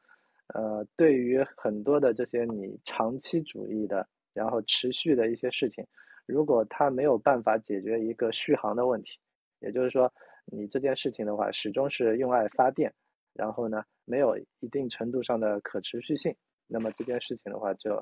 [0.54, 5.86] 呃，对于很多的这些你长期主义的，然后持续的一些事情，
[6.26, 9.18] 如果它没有办法解决一个续航的问题，
[9.60, 10.12] 也就是说，
[10.44, 12.92] 你这件事情的话始终是用爱发电，
[13.32, 16.34] 然后呢，没有一定程度上的可持续性，
[16.66, 17.94] 那么这件事情的话就，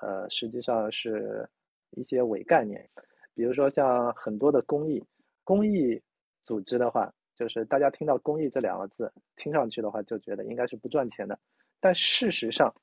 [0.00, 1.48] 呃，实际上是
[1.90, 2.88] 一些伪概念，
[3.34, 5.04] 比如说像很多的公益
[5.44, 6.00] 公益
[6.44, 7.12] 组织的话。
[7.36, 11.38] 就是大家听到公益这两个字，听上去的话就觉得应该是不赚钱的，
[11.80, 12.74] 但事实上，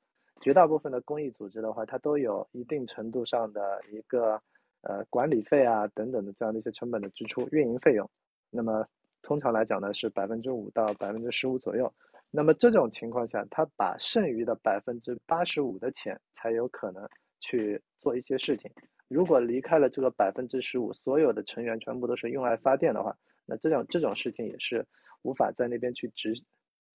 [0.42, 4.42] 绝大部分的公益组织的话，它都有一定程度上的一个
[4.82, 8.10] 呃管理费啊等等的这样的一些成本的支出，运营费用。
[8.50, 8.88] 那么
[9.22, 11.94] 通常来讲呢，是百分之五到百分之十五左右。
[12.32, 17.08] 那么这种情况下，他把剩余的百分之八十五的钱才有可能
[17.40, 18.72] 去做一些事情。
[19.08, 23.16] 如果离开了这个百分之十五，所有的成员全部都是用爱发电的话。
[23.46, 24.86] 那这种这种事情也是
[25.22, 26.34] 无法在那边去持，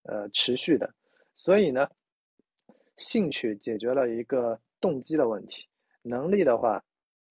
[0.02, 0.92] 呃持续的，
[1.36, 1.88] 所以呢，
[2.96, 5.66] 兴趣解决了一个动机的问题，
[6.02, 6.84] 能力的话，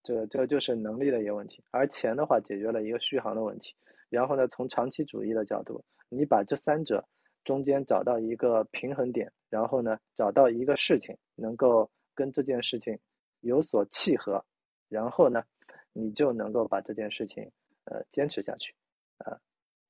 [0.04, 3.76] 这这就是能力的一个问题，而钱的话解决了一个续航的问题。
[4.10, 7.08] 然后呢，从长期主义的角度，你把这三者
[7.46, 13.00] 中间找到一个平衡点，然后呢，找到一个事情能够跟这件事情
[13.40, 14.44] 有所契合，
[14.90, 15.44] 然后呢，
[15.94, 17.50] 你就能够把这件事情
[17.86, 18.76] 呃坚持下去。
[19.20, 19.40] 呃，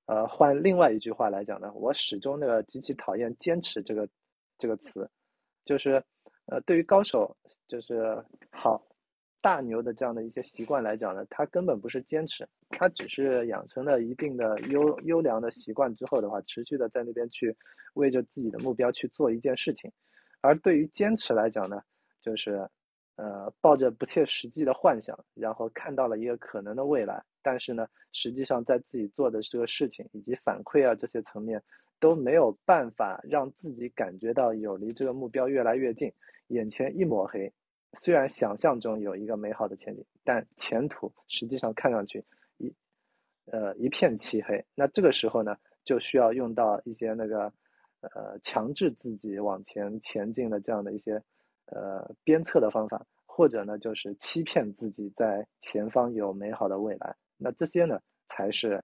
[0.05, 4.09] 呃，换另外一句话来讲呢，我始终那个极其讨厌“坚持”这个
[4.57, 5.09] 这个词，
[5.63, 6.03] 就是，
[6.47, 7.37] 呃，对于高手，
[7.67, 8.85] 就是好
[9.41, 17.55] 大牛的这样的一些习惯来讲呢，他根本不是坚持，他只是养成了一定的优优良的习惯之后的话，持续的在那边去
[17.93, 19.91] 为着自己的目标去做一件事情，
[20.41, 21.81] 而对于坚持来讲呢，
[22.21, 22.69] 就是。
[23.21, 31.61] 呃，抱着不切实际的幻想，然后看到了一个可能的未来，但是呢，实际上在自己做的这个事情以及反馈啊这些层面
[31.99, 36.11] 都没有办法让自己感觉到有离这个目标越来越近，
[36.47, 37.53] 眼前一抹黑。
[37.95, 42.25] 虽然想象中有一个美好的前景，但前途实际上看上去
[42.57, 42.73] 一
[43.45, 44.65] 呃一片漆黑。
[44.73, 47.53] 那这个时候呢，就需要用到一些那个
[47.99, 51.21] 呃强制自己往前前进的这样的一些。
[51.71, 57.15] 呃，鞭策的方法，或者呢，就是欺骗自己在前方有美好的未来。
[57.37, 58.83] 那这些呢，才是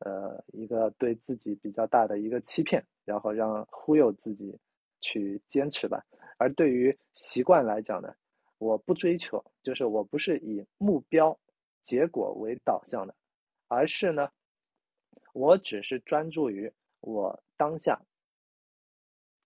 [0.00, 4.58] 呃一个对自己比较大的一个欺骗，然后让忽悠自己
[5.00, 6.04] 去坚持吧。
[6.36, 8.14] 而对于习惯来讲呢，
[8.58, 11.38] 我不追求，就是我不是以目标
[11.82, 13.14] 结果为导向的，
[13.68, 14.28] 而是呢，
[15.32, 16.70] 我只是专注于
[17.00, 17.98] 我当下。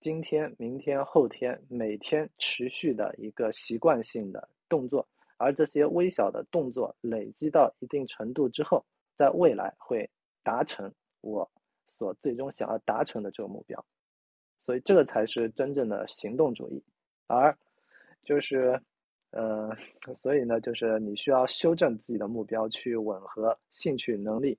[0.01, 8.83] 今天、明天、后天，每天持续的一个习惯性的动作，而这些微小的动作累积到一定程度之后，
[9.15, 10.09] 在未来会
[10.43, 10.91] 达成
[11.21, 11.51] 我
[11.87, 13.85] 所最终想要达成的这个目标。
[14.59, 16.83] 所以，这个才是真正的行动主义。
[17.27, 17.55] 而
[18.25, 18.81] 就是，
[19.33, 19.71] 呃，
[20.17, 24.59] 所以呢，就是你需要修正自己的目标，去吻合兴趣、能力、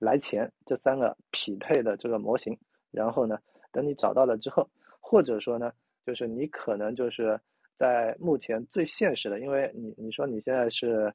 [0.00, 2.58] 来钱这三个匹配的这个模型，
[2.90, 3.38] 然后呢。
[3.72, 4.68] 等你找到了之后，
[5.00, 5.72] 或者说呢，
[6.04, 7.40] 就是你可能就是
[7.76, 11.12] 在目前最现实的，因为你你说你现在是，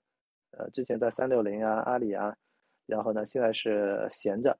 [0.51, 2.35] 呃，之前在三六零啊、阿里啊，
[2.85, 4.57] 然后呢现在是闲着，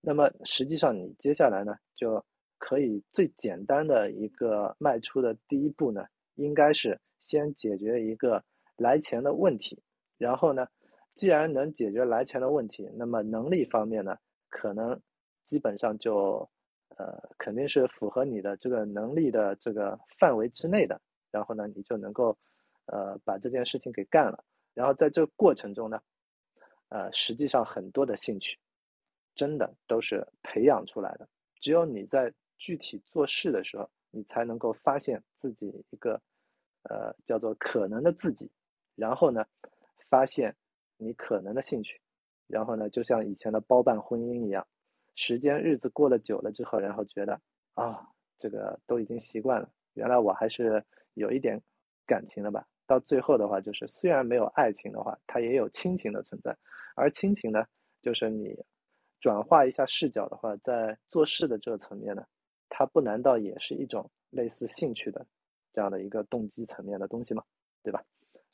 [0.00, 2.24] 那么实际上你接下来呢就
[2.58, 8.44] 可以最简单的一个迈出的第一步呢，应该是先解决一个
[8.76, 9.82] 来钱的问题，
[10.16, 10.66] 然后呢，
[11.14, 14.16] 既然能解决来钱的问题，那么能力方面呢，
[14.48, 15.00] 可能
[15.44, 16.48] 基本上就。
[16.96, 22.36] 呃，肯定是符合你的这个能力的这个范围之内的，然后呢，你就能够，
[22.86, 24.44] 呃，把这件事情给干了。
[24.74, 26.00] 然后在这个过程中呢，
[26.88, 28.58] 呃，实际上很多的兴趣，
[29.34, 31.28] 真的都是培养出来的。
[31.60, 36.20] 只有你在具体做事的时候，你才能够发现自己一个，
[36.84, 38.50] 呃，叫做可能的自己。
[38.94, 39.44] 然后呢，
[40.08, 40.54] 发现
[40.96, 42.00] 你可能的兴趣，
[42.46, 44.66] 然后呢，就像以前的包办婚姻一样。
[45.14, 47.40] 时间日子过了久了之后，然后觉得
[47.74, 48.08] 啊，
[48.38, 49.70] 这个都已经习惯了。
[49.94, 50.84] 原来我还是
[51.14, 51.60] 有一点
[52.06, 52.66] 感情的吧。
[52.86, 56.56] 到最后的话，就是虽然没有爱情的话，它也有亲情的存在。
[56.94, 57.64] 而亲情呢，
[58.02, 58.54] 就是你
[59.20, 62.24] 转化一下视角的话，在做事的这个层面呢，
[62.68, 65.26] 它不难道也是一种类似兴趣的
[65.72, 67.42] 这样的一个动机层面的东西吗？
[67.82, 68.04] 对吧？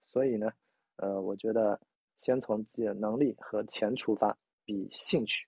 [0.05, 0.53] 所以呢，
[0.97, 1.81] 呃，我觉得
[2.17, 5.47] 先从自己的能力和钱出发，比兴趣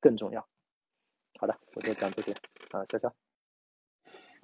[0.00, 0.48] 更重要。
[1.74, 2.32] 我就讲这些
[2.70, 3.12] 啊，潇潇。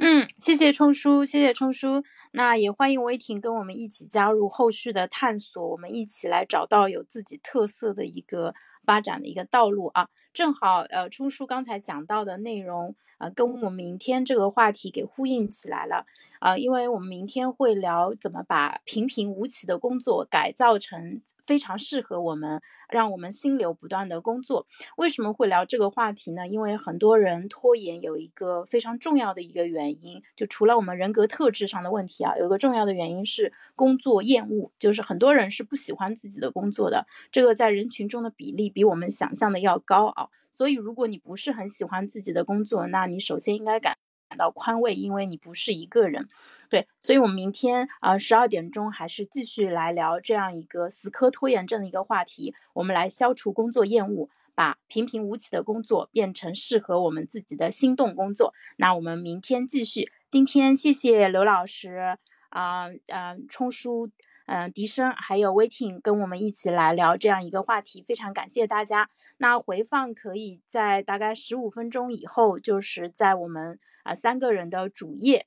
[0.01, 2.05] 嗯，谢谢冲叔，谢谢冲叔。
[2.33, 8.55] 那也欢迎威霆跟我们一起加入后续的探索，我们一起来找到有自己特色的一个
[8.89, 10.09] 发展的一个道路啊。
[10.33, 16.07] 正好，呃，冲叔刚才讲到的内容，呃，跟我们明天这个话题给呼应起来了
[16.39, 16.57] 啊。
[16.57, 24.67] 因为我们明天会聊怎么把平平无奇的工作改造成非常适合我们，让我们心流不断的工作。
[24.97, 26.47] 为什么会聊这个话题呢？
[26.47, 40.29] 因为很多人拖延有一个非常重要的一个原因，就除了我们人格特质上的问题啊，有一个重要的原因是工作厌恶，就是很多人是不喜欢自己的工作的，这个在人群中的比例比我们想象的要高啊。
[40.53, 43.97] 所以，如果你不是很喜欢自己的工作，那你首先应该感
[44.29, 46.29] 感到宽慰，因为你不是一个人。
[46.69, 58.55] 对，所以我们明天啊十二点钟还是继续来聊这样一个死磕拖延症的一个话题，我们来消除工作厌恶，把平平无奇的工作变成适合我们自己的心动工作。
[58.77, 60.13] 那我们明天继续。
[60.31, 62.17] 今天谢谢刘老师
[62.51, 64.11] 啊，嗯，冲叔。
[64.49, 69.11] 嗯，笛声还有 waiting 跟我们一起来聊这样一个话题，非常感谢大家。
[69.37, 75.47] 那回放可以在大概十五分钟以后，就是在我们啊三个人的主页，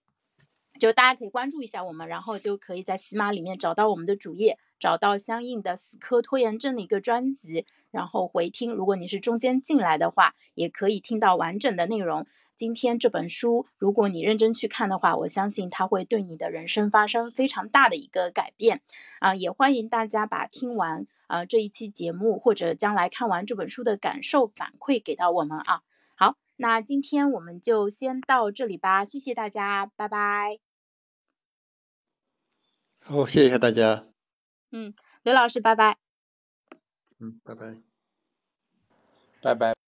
[0.79, 7.65] 就大家可以关注一下我们，然后就可以在喜马里面找到我们的主页，找到相应的死磕拖延症的一个专辑。
[7.91, 12.25] 然后回听，如果你是中间进来的话，也可以听到完整的内容。
[12.55, 18.81] 今天这本书，如果你认真去看的话，我相信它会对你的人生发生非常大的一个改变。
[19.19, 25.81] 啊，也欢迎大家把听完啊这一期节目，或者将来看完这本书的感受反馈给到我们啊。
[26.15, 30.59] 好，那今天我们就先到这里吧，谢谢大家，拜拜。
[32.99, 34.10] 好，谢谢大家。
[34.71, 34.93] 嗯，
[35.23, 35.97] 刘老师，拜拜。
[37.19, 37.75] 嗯，拜拜，
[39.41, 39.80] 拜拜。